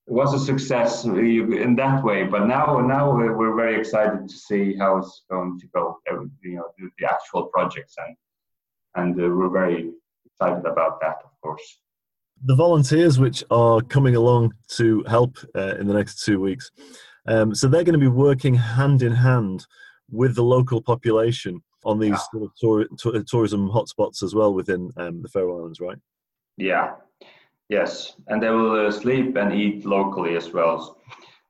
it 0.07 0.13
was 0.13 0.33
a 0.35 0.39
success 0.39 1.03
in 1.03 1.75
that 1.77 2.03
way. 2.03 2.25
But 2.25 2.45
now 2.45 2.79
now 2.79 3.11
we're 3.11 3.55
very 3.55 3.79
excited 3.79 4.29
to 4.29 4.35
see 4.35 4.77
how 4.77 4.97
it's 4.97 5.23
going 5.31 5.59
to 5.59 5.67
go. 5.73 5.97
You 6.43 6.57
know 6.57 6.67
the, 6.77 6.89
the 6.99 7.07
actual 7.07 7.45
projects 7.45 7.95
and 7.97 8.15
and 8.95 9.19
uh, 9.19 9.29
we're 9.35 9.49
very 9.49 9.91
excited 10.39 10.65
about 10.65 10.99
that, 11.01 11.17
of 11.23 11.41
course. 11.41 11.79
The 12.45 12.55
volunteers 12.55 13.19
which 13.19 13.43
are 13.51 13.81
coming 13.81 14.15
along 14.15 14.53
to 14.77 15.03
help 15.07 15.37
uh, 15.55 15.75
in 15.75 15.87
the 15.87 15.93
next 15.93 16.23
two 16.23 16.39
weeks, 16.39 16.71
um, 17.27 17.53
so 17.53 17.67
they're 17.67 17.83
going 17.83 17.99
to 17.99 17.99
be 17.99 18.07
working 18.07 18.53
hand 18.55 19.01
in 19.01 19.11
hand 19.11 19.65
with 20.09 20.35
the 20.35 20.43
local 20.43 20.81
population 20.81 21.61
on 21.83 21.99
these 21.99 22.11
yeah. 22.11 22.17
sort 22.31 22.43
of 22.43 22.55
tour, 22.55 23.23
tourism 23.27 23.69
hotspots 23.69 24.23
as 24.23 24.33
well 24.33 24.53
within 24.53 24.89
um, 24.97 25.21
the 25.21 25.27
Faroe 25.27 25.59
Islands, 25.59 25.79
right? 25.79 25.97
Yeah, 26.57 26.95
yes, 27.67 28.15
and 28.27 28.41
they 28.41 28.49
will 28.49 28.87
uh, 28.87 28.91
sleep 28.91 29.35
and 29.35 29.53
eat 29.53 29.85
locally 29.85 30.35
as 30.35 30.51
well. 30.51 30.97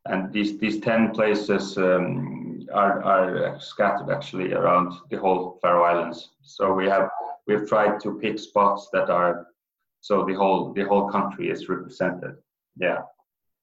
And 0.06 0.34
these 0.34 0.58
these 0.58 0.80
ten 0.80 1.12
places 1.12 1.78
um, 1.78 2.68
are 2.74 3.04
are 3.04 3.60
scattered 3.60 4.10
actually 4.10 4.54
around 4.54 4.94
the 5.12 5.18
whole 5.18 5.60
Faroe 5.62 5.84
Islands. 5.84 6.30
So 6.42 6.74
we 6.74 6.88
have 6.88 7.10
we've 7.50 7.68
tried 7.68 8.00
to 8.02 8.20
pick 8.20 8.40
spots 8.40 8.90
that 8.94 9.10
are 9.10 9.48
so 10.02 10.24
the 10.24 10.34
whole 10.34 10.72
the 10.74 10.84
whole 10.84 11.10
country 11.10 11.50
is 11.50 11.68
represented. 11.68 12.36
Yeah. 12.78 13.00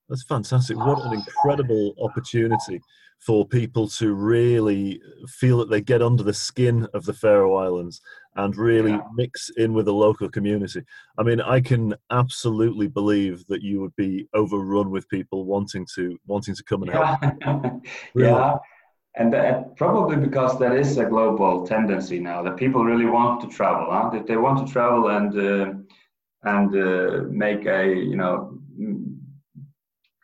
That's 0.09 0.25
fantastic. 0.25 0.77
What 0.77 1.05
an 1.05 1.14
incredible 1.14 1.94
opportunity 2.01 2.81
for 3.18 3.49
people 3.49 3.88
to 3.88 4.14
really 4.14 5.01
feel 5.27 5.59
that 5.59 5.70
they 5.70 5.81
get 5.81 6.03
under 6.03 6.22
the 6.22 6.35
skin 6.35 6.87
of 6.94 7.05
the 7.07 7.14
Faroe 7.14 7.57
Islands 7.57 8.01
and 8.37 8.55
really 8.57 8.92
yeah. 8.92 9.01
mix 9.14 9.51
in 9.57 9.72
with 9.72 9.87
the 9.87 9.94
local 9.94 10.29
community. 10.29 10.83
I 11.18 11.22
mean, 11.22 11.40
I 11.40 11.61
can 11.61 11.94
absolutely 12.11 12.87
believe 12.87 13.44
that 13.49 13.62
you 13.62 13.81
would 13.81 13.96
be 13.96 14.29
overrun 14.35 14.90
with 14.90 15.09
people 15.09 15.44
wanting 15.44 15.87
to 15.96 16.16
wanting 16.27 16.55
to 16.55 16.64
come 16.64 16.83
and 16.83 16.92
help. 16.92 17.83
Really. 18.14 18.31
yeah 18.31 18.57
and 19.18 19.33
that, 19.33 19.76
probably 19.76 20.16
because 20.16 20.59
that 20.59 20.76
is 20.76 20.98
a 20.98 21.07
global 21.07 21.66
tendency 21.66 22.18
now 22.20 22.42
that 22.42 22.57
people 22.57 22.85
really 22.85 23.07
want 23.07 23.40
to 23.40 23.48
travel 23.48 23.88
huh? 23.90 24.11
that 24.11 24.26
they 24.26 24.37
want 24.37 24.66
to 24.66 24.72
travel 24.72 25.09
and 25.09 25.33
uh, 25.38 25.72
and 26.44 26.76
uh, 26.76 27.22
make 27.31 27.66
a 27.66 27.87
you 27.87 28.16
know 28.16 28.59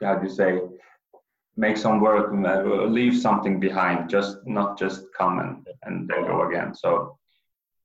how 0.03 0.17
do 0.17 0.27
you 0.27 0.35
say 0.35 0.61
make 1.57 1.77
some 1.77 2.01
work 2.01 2.33
uh, 2.33 2.85
leave 2.87 3.17
something 3.19 3.61
behind 3.61 4.09
just 4.09 4.39
not 4.47 4.79
just 4.79 5.05
come 5.17 5.39
and, 5.39 5.67
and 5.85 6.09
then 6.09 6.27
go 6.27 6.49
again. 6.49 6.75
So 6.75 7.19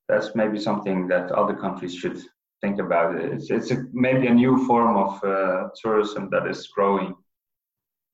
that's 0.07 0.35
maybe 0.35 0.59
something 0.59 1.07
that 1.09 1.31
other 1.31 1.53
countries 1.53 1.95
should 1.95 2.21
think 2.61 2.79
about. 2.79 3.15
It's, 3.15 3.49
it's 3.51 3.71
a, 3.71 3.83
maybe 3.91 4.27
a 4.27 4.33
new 4.33 4.65
form 4.65 4.95
of 4.95 5.23
uh, 5.23 5.69
tourism 5.81 6.29
that 6.31 6.47
is 6.47 6.67
growing 6.67 7.13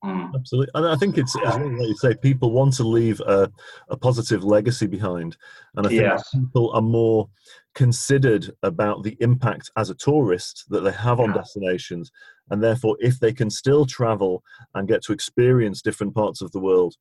Mm. 0.04 0.34
Absolutely, 0.34 0.70
and 0.74 0.86
I 0.86 0.96
think 0.96 1.16
it's 1.16 1.34
as 1.46 1.56
well, 1.56 1.78
like 1.78 1.88
you 1.88 1.96
say, 1.96 2.14
people 2.14 2.50
want 2.50 2.74
to 2.74 2.84
leave 2.84 3.20
a, 3.20 3.50
a 3.88 3.96
positive 3.96 4.44
legacy 4.44 4.86
behind, 4.86 5.36
and 5.76 5.86
I 5.86 5.88
think 5.88 6.02
yes. 6.02 6.28
people 6.30 6.70
are 6.72 6.82
more 6.82 7.28
considered 7.74 8.50
about 8.62 9.02
the 9.02 9.16
impact 9.20 9.70
as 9.76 9.88
a 9.88 9.94
tourist 9.94 10.64
that 10.68 10.80
they 10.80 10.92
have 10.92 11.20
on 11.20 11.30
yeah. 11.30 11.36
destinations, 11.36 12.12
and 12.50 12.62
therefore, 12.62 12.96
if 13.00 13.18
they 13.18 13.32
can 13.32 13.48
still 13.48 13.86
travel 13.86 14.42
and 14.74 14.88
get 14.88 15.02
to 15.04 15.12
experience 15.12 15.80
different 15.80 16.14
parts 16.14 16.42
of 16.42 16.52
the 16.52 16.60
world, 16.60 16.94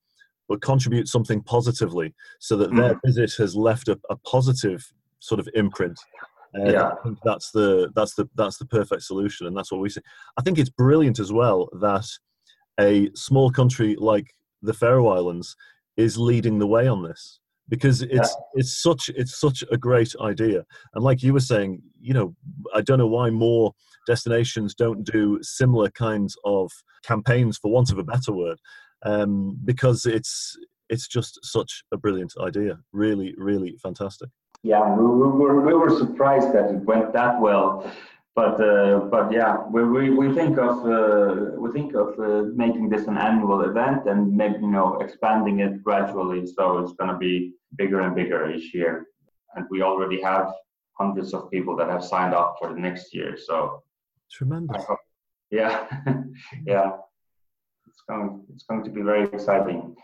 but 0.47 0.61
contribute 0.61 1.09
something 1.09 1.41
positively, 1.41 2.13
so 2.39 2.55
that 2.55 2.71
mm. 2.71 2.77
their 2.77 2.99
visit 3.05 3.33
has 3.37 3.55
left 3.55 3.89
a, 3.89 3.99
a 4.09 4.15
positive 4.17 4.81
sort 5.19 5.39
of 5.39 5.49
imprint 5.55 5.99
uh, 6.55 6.69
yeah. 6.69 6.89
I 6.89 7.03
think 7.03 7.17
that's 7.23 7.51
the 7.51 7.91
that's 7.95 8.13
the 8.13 8.29
that's 8.35 8.57
the 8.57 8.65
perfect 8.65 9.01
solution, 9.03 9.47
and 9.47 9.57
that's 9.57 9.71
what 9.71 9.81
we 9.81 9.89
see. 9.89 10.01
I 10.37 10.41
think 10.41 10.59
it's 10.59 10.69
brilliant 10.69 11.19
as 11.19 11.33
well 11.33 11.67
that 11.81 12.05
a 12.79 13.09
small 13.13 13.51
country 13.51 13.95
like 13.99 14.33
the 14.61 14.73
Faroe 14.73 15.07
Islands 15.07 15.55
is 15.97 16.17
leading 16.17 16.59
the 16.59 16.67
way 16.67 16.87
on 16.87 17.03
this 17.03 17.39
because 17.69 18.01
it's 18.01 18.11
yeah. 18.13 18.45
it's 18.55 18.81
such 18.81 19.09
it's 19.15 19.39
such 19.39 19.63
a 19.71 19.77
great 19.77 20.13
idea. 20.21 20.65
And 20.93 21.03
like 21.03 21.23
you 21.23 21.33
were 21.33 21.39
saying 21.39 21.81
you 22.01 22.13
know 22.13 22.35
i 22.75 22.81
don't 22.81 22.99
know 22.99 23.07
why 23.07 23.29
more 23.29 23.73
destinations 24.05 24.75
don't 24.75 25.03
do 25.05 25.39
similar 25.41 25.89
kinds 25.91 26.35
of 26.43 26.69
campaigns 27.03 27.57
for 27.57 27.71
want 27.71 27.91
of 27.91 27.97
a 27.97 28.03
better 28.03 28.33
word 28.33 28.59
um, 29.05 29.57
because 29.63 30.05
it's 30.05 30.57
it's 30.89 31.07
just 31.07 31.39
such 31.43 31.83
a 31.91 31.97
brilliant 31.97 32.33
idea. 32.41 32.77
Really 32.91 33.33
really 33.37 33.77
fantastic. 33.81 34.29
Yeah 34.63 34.95
we, 34.95 35.03
we, 35.03 35.27
were, 35.27 35.61
we 35.61 35.73
were 35.73 35.97
surprised 35.97 36.53
that 36.53 36.69
it 36.69 36.81
went 36.83 37.13
that 37.13 37.39
well 37.39 37.91
but 38.35 38.59
uh, 38.59 38.99
but 39.11 39.31
yeah, 39.31 39.57
we, 39.69 39.83
we, 39.83 40.09
we 40.09 40.33
think 40.33 40.57
of 40.57 40.85
uh, 40.85 41.51
we 41.57 41.71
think 41.71 41.93
of 41.93 42.19
uh, 42.19 42.49
making 42.55 42.89
this 42.89 43.05
an 43.05 43.17
annual 43.17 43.61
event 43.61 44.07
and 44.07 44.35
maybe 44.35 44.55
you 44.61 44.71
know 44.71 44.99
expanding 45.01 45.59
it 45.59 45.83
gradually, 45.83 46.45
so 46.47 46.79
it's 46.79 46.93
going 46.93 47.11
to 47.11 47.17
be 47.17 47.53
bigger 47.77 48.01
and 48.01 48.15
bigger 48.15 48.51
each 48.51 48.73
year. 48.73 49.05
And 49.55 49.65
we 49.69 49.83
already 49.83 50.19
have 50.21 50.51
hundreds 50.93 51.33
of 51.33 51.51
people 51.51 51.75
that 51.77 51.89
have 51.89 52.03
signed 52.03 52.33
up 52.33 52.55
for 52.59 52.73
the 52.73 52.79
next 52.79 53.13
year. 53.13 53.37
So 53.37 53.83
tremendous. 54.31 54.83
Hope, 54.83 54.97
yeah, 55.51 55.85
yeah, 56.65 56.93
it's 57.87 58.01
going 58.09 58.43
it's 58.51 58.63
going 58.63 58.83
to 58.83 58.89
be 58.89 59.01
very 59.01 59.25
exciting. 59.25 59.95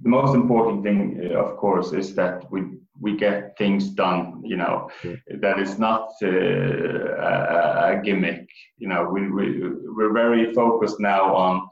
The 0.00 0.08
most 0.08 0.34
important 0.34 0.82
thing, 0.84 1.32
of 1.36 1.58
course, 1.58 1.92
is 1.92 2.14
that 2.14 2.50
we 2.50 2.62
we 3.00 3.16
get 3.16 3.56
things 3.58 3.88
done 3.90 4.40
you 4.44 4.56
know 4.56 4.88
yeah. 5.02 5.16
that 5.40 5.58
is 5.58 5.78
not 5.78 6.10
uh, 6.22 6.28
a, 6.28 7.98
a, 7.98 8.00
gimmick 8.04 8.48
you 8.78 8.88
know 8.88 9.08
we, 9.10 9.28
we 9.30 9.60
we're 9.96 10.12
very 10.12 10.52
focused 10.54 11.00
now 11.00 11.34
on 11.34 11.68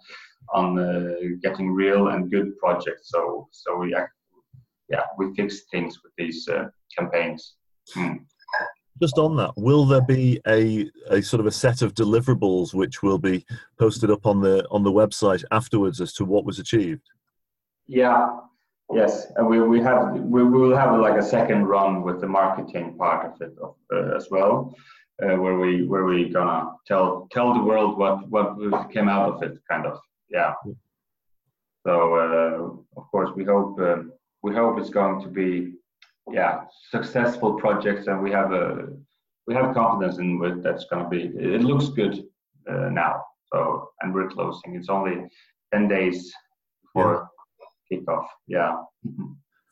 on 0.52 0.78
uh, 0.78 1.14
getting 1.42 1.70
real 1.72 2.08
and 2.08 2.30
good 2.30 2.58
projects 2.58 3.10
so 3.10 3.48
so 3.52 3.76
we 3.76 3.94
yeah 4.88 5.04
we 5.16 5.34
fix 5.34 5.62
things 5.70 6.00
with 6.02 6.12
these 6.18 6.48
uh, 6.48 6.64
campaigns 6.96 7.54
hmm. 7.94 8.14
just 9.00 9.16
on 9.16 9.36
that, 9.36 9.52
will 9.56 9.84
there 9.86 10.02
be 10.02 10.40
a, 10.46 10.90
a 11.08 11.22
sort 11.22 11.40
of 11.40 11.46
a 11.46 11.50
set 11.50 11.82
of 11.82 11.94
deliverables 11.94 12.74
which 12.74 13.02
will 13.02 13.18
be 13.18 13.44
posted 13.78 14.10
up 14.10 14.26
on 14.26 14.40
the 14.40 14.66
on 14.70 14.82
the 14.82 14.92
website 14.92 15.44
afterwards 15.50 16.00
as 16.00 16.12
to 16.14 16.24
what 16.24 16.44
was 16.44 16.58
achieved? 16.58 17.08
Yeah, 17.86 18.28
yes, 18.92 19.26
and 19.36 19.46
we, 19.46 19.60
we 19.60 19.80
have 19.80 20.14
we 20.14 20.42
will 20.44 20.76
have 20.76 20.98
like 20.98 21.18
a 21.18 21.22
second 21.22 21.66
run 21.66 22.02
with 22.02 22.20
the 22.20 22.26
marketing 22.26 22.96
part 22.96 23.32
of 23.32 23.40
it 23.40 23.54
uh, 23.62 24.16
as 24.16 24.28
well, 24.30 24.74
uh, 25.22 25.36
where 25.36 25.58
we 25.58 25.86
where 25.86 26.04
we 26.04 26.28
gonna 26.28 26.72
tell 26.86 27.28
tell 27.30 27.54
the 27.54 27.62
world 27.62 27.98
what 27.98 28.28
what 28.28 28.90
came 28.90 29.08
out 29.08 29.34
of 29.34 29.42
it, 29.42 29.58
kind 29.70 29.86
of. 29.86 29.98
Yeah. 30.30 30.54
So 31.86 32.14
uh, 32.14 33.00
of 33.00 33.10
course 33.10 33.30
we 33.34 33.44
hope 33.44 33.78
um, 33.80 34.12
we 34.42 34.54
hope 34.54 34.78
it's 34.78 34.90
going 34.90 35.22
to 35.22 35.28
be 35.28 35.74
yeah 36.30 36.62
successful 36.90 37.54
projects 37.54 38.06
and 38.06 38.22
we 38.22 38.30
have 38.30 38.52
a 38.52 38.88
we 39.46 39.54
have 39.54 39.74
confidence 39.74 40.18
in 40.18 40.38
what 40.38 40.62
that's 40.62 40.84
going 40.84 41.02
to 41.02 41.10
be 41.10 41.22
it 41.38 41.62
looks 41.62 41.88
good 41.88 42.24
uh, 42.70 42.88
now 42.90 43.24
so 43.52 43.88
and 44.00 44.14
we're 44.14 44.28
closing 44.28 44.76
it's 44.76 44.88
only 44.88 45.26
10 45.72 45.88
days 45.88 46.32
before 46.84 47.14
yeah. 47.14 47.26
Kickoff 47.92 48.26
yeah 48.46 48.74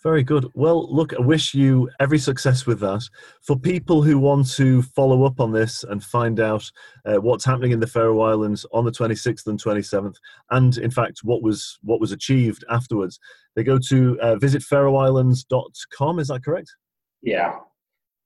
Very 0.02 0.22
good. 0.22 0.46
Well, 0.54 0.92
look, 0.94 1.12
I 1.12 1.20
wish 1.20 1.52
you 1.52 1.90
every 2.00 2.18
success 2.18 2.64
with 2.64 2.80
that. 2.80 3.02
For 3.42 3.54
people 3.54 4.02
who 4.02 4.18
want 4.18 4.50
to 4.52 4.80
follow 4.80 5.24
up 5.24 5.40
on 5.40 5.52
this 5.52 5.84
and 5.84 6.02
find 6.02 6.40
out 6.40 6.64
uh, 7.04 7.16
what's 7.16 7.44
happening 7.44 7.72
in 7.72 7.80
the 7.80 7.86
Faroe 7.86 8.22
Islands 8.22 8.64
on 8.72 8.86
the 8.86 8.90
26th 8.90 9.46
and 9.46 9.62
27th, 9.62 10.16
and 10.52 10.78
in 10.78 10.90
fact 10.90 11.20
what 11.22 11.42
was 11.42 11.78
what 11.82 12.00
was 12.00 12.12
achieved 12.12 12.64
afterwards, 12.70 13.20
they 13.54 13.62
go 13.62 13.78
to 13.90 14.18
uh, 14.22 14.36
visitfaroeislands.com. 14.36 16.18
Is 16.18 16.28
that 16.28 16.44
correct? 16.44 16.74
Yeah. 17.20 17.56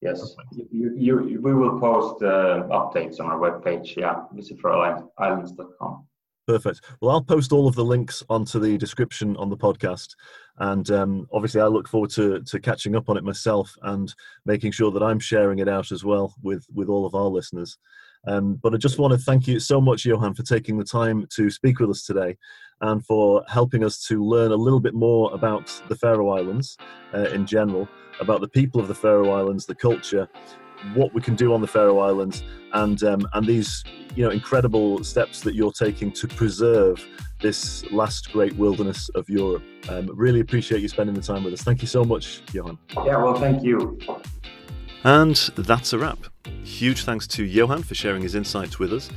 Yes. 0.01 0.37
You, 0.53 0.95
you, 0.97 1.41
we 1.43 1.55
will 1.55 1.81
post 1.81 2.23
uh, 2.23 2.69
updates 2.71 3.19
on 3.21 3.27
our 3.27 3.39
webpage. 3.39 3.97
Yeah, 3.97 4.17
visitfaroeislands.com. 4.33 6.07
Perfect. 6.47 6.83
Well, 7.01 7.11
I'll 7.13 7.23
post 7.23 7.53
all 7.53 7.67
of 7.67 7.75
the 7.75 7.85
links 7.85 8.23
onto 8.29 8.59
the 8.61 8.77
description 8.77 9.35
on 9.39 9.49
the 9.49 9.57
podcast. 9.57 10.15
And 10.59 10.89
um, 10.91 11.27
obviously, 11.33 11.63
I 11.63 11.67
look 11.67 11.89
forward 11.89 12.11
to, 12.11 12.43
to 12.43 12.61
catching 12.61 12.95
up 12.95 13.09
on 13.09 13.17
it 13.17 13.25
myself 13.25 13.75
and 13.83 14.15
making 14.45 14.73
sure 14.73 14.91
that 14.93 15.03
I'm 15.03 15.19
sharing 15.19 15.59
it 15.59 15.69
out 15.69 15.91
as 15.91 16.05
well 16.05 16.35
with, 16.43 16.67
with 16.75 16.89
all 16.89 17.07
of 17.07 17.15
our 17.15 17.29
listeners. 17.29 17.79
Um, 18.27 18.55
but 18.63 18.75
I 18.75 18.77
just 18.77 18.99
want 18.99 19.13
to 19.13 19.19
thank 19.19 19.47
you 19.47 19.59
so 19.59 19.81
much, 19.81 20.05
Johan, 20.05 20.35
for 20.35 20.43
taking 20.43 20.79
the 20.79 20.85
time 20.85 21.27
to 21.35 21.51
speak 21.51 21.81
with 21.81 21.91
us 21.91 22.05
today 22.05 22.37
and 22.81 23.05
for 23.05 23.43
helping 23.49 23.85
us 23.85 24.05
to 24.07 24.25
learn 24.25 24.53
a 24.53 24.57
little 24.57 24.81
bit 24.81 24.95
more 24.95 25.33
about 25.33 25.73
the 25.89 25.97
Faroe 25.97 26.31
Islands 26.31 26.77
uh, 27.15 27.29
in 27.31 27.47
general, 27.47 27.89
about 28.21 28.41
the 28.41 28.49
people 28.49 28.81
of 28.81 28.89
the 28.89 28.95
Faroe 28.95 29.31
Islands, 29.31 29.67
the 29.67 29.75
culture, 29.75 30.29
what 30.95 31.15
we 31.15 31.21
can 31.21 31.35
do 31.35 31.55
on 31.55 31.61
the 31.61 31.67
Faroe 31.67 31.99
Islands, 31.99 32.43
and 32.73 33.03
um, 33.03 33.27
and 33.35 33.47
these 33.47 33.85
you 34.15 34.25
know 34.25 34.31
incredible 34.31 35.03
steps 35.03 35.41
that 35.41 35.55
you're 35.55 35.73
taking 35.73 36.13
to 36.13 36.29
preserve 36.29 37.05
this 37.41 37.91
last 37.91 38.33
great 38.33 38.55
wilderness 38.57 39.09
of 39.11 39.29
Europe. 39.29 39.63
Um, 39.89 40.11
really 40.15 40.41
appreciate 40.41 40.81
you 40.81 40.89
spending 40.89 41.15
the 41.15 41.23
time 41.23 41.45
with 41.45 41.53
us. 41.53 41.63
Thank 41.63 41.83
you 41.83 41.89
so 41.89 42.05
much, 42.05 42.43
Johan. 42.53 42.79
Yeah, 43.05 43.17
well, 43.23 43.35
thank 43.35 43.63
you. 43.63 43.99
And 45.05 45.37
that's 45.57 45.93
a 45.93 45.99
wrap. 45.99 46.19
Huge 46.63 47.05
thanks 47.05 47.27
to 47.29 47.45
Johan 47.45 47.83
for 47.83 47.95
sharing 47.95 48.23
his 48.23 48.35
insights 48.35 48.79
with 48.79 48.93
us. 48.93 49.11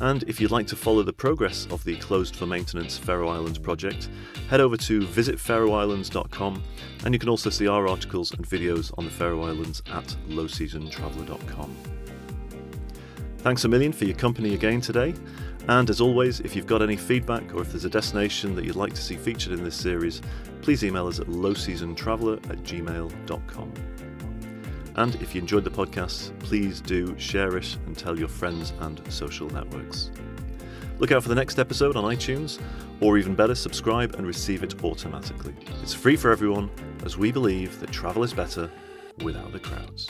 And 0.00 0.22
if 0.24 0.40
you'd 0.40 0.50
like 0.50 0.66
to 0.68 0.76
follow 0.76 1.02
the 1.02 1.12
progress 1.12 1.66
of 1.70 1.84
the 1.84 1.96
closed 1.96 2.34
for 2.34 2.46
maintenance 2.46 2.96
Faroe 2.96 3.28
Islands 3.28 3.58
project, 3.58 4.08
head 4.48 4.60
over 4.60 4.76
to 4.78 5.00
visitfaroeislands.com 5.00 6.62
and 7.04 7.14
you 7.14 7.18
can 7.18 7.28
also 7.28 7.50
see 7.50 7.68
our 7.68 7.86
articles 7.86 8.32
and 8.32 8.46
videos 8.48 8.92
on 8.98 9.04
the 9.04 9.10
Faroe 9.10 9.42
Islands 9.42 9.82
at 9.92 10.16
lowseasontraveller.com. 10.28 11.76
Thanks 13.38 13.64
a 13.64 13.68
million 13.68 13.92
for 13.92 14.06
your 14.06 14.16
company 14.16 14.54
again 14.54 14.80
today. 14.80 15.14
And 15.68 15.88
as 15.90 16.00
always, 16.00 16.40
if 16.40 16.56
you've 16.56 16.66
got 16.66 16.82
any 16.82 16.96
feedback 16.96 17.54
or 17.54 17.60
if 17.60 17.70
there's 17.70 17.84
a 17.84 17.90
destination 17.90 18.54
that 18.56 18.64
you'd 18.64 18.76
like 18.76 18.94
to 18.94 19.02
see 19.02 19.16
featured 19.16 19.52
in 19.52 19.62
this 19.62 19.76
series, 19.76 20.22
please 20.62 20.82
email 20.82 21.06
us 21.06 21.20
at 21.20 21.26
lowseasontraveller 21.26 22.50
at 22.50 22.58
gmail.com. 22.62 23.72
And 24.96 25.14
if 25.16 25.34
you 25.34 25.40
enjoyed 25.40 25.64
the 25.64 25.70
podcast, 25.70 26.38
please 26.40 26.80
do 26.80 27.18
share 27.18 27.56
it 27.56 27.76
and 27.86 27.96
tell 27.96 28.18
your 28.18 28.28
friends 28.28 28.72
and 28.80 29.00
social 29.12 29.50
networks. 29.50 30.10
Look 30.98 31.10
out 31.10 31.22
for 31.22 31.28
the 31.28 31.34
next 31.34 31.58
episode 31.58 31.96
on 31.96 32.04
iTunes, 32.04 32.60
or 33.00 33.18
even 33.18 33.34
better, 33.34 33.54
subscribe 33.54 34.14
and 34.14 34.26
receive 34.26 34.62
it 34.62 34.84
automatically. 34.84 35.54
It's 35.82 35.94
free 35.94 36.16
for 36.16 36.30
everyone, 36.30 36.70
as 37.04 37.18
we 37.18 37.32
believe 37.32 37.80
that 37.80 37.90
travel 37.90 38.22
is 38.22 38.32
better 38.32 38.70
without 39.22 39.52
the 39.52 39.58
crowds. 39.58 40.08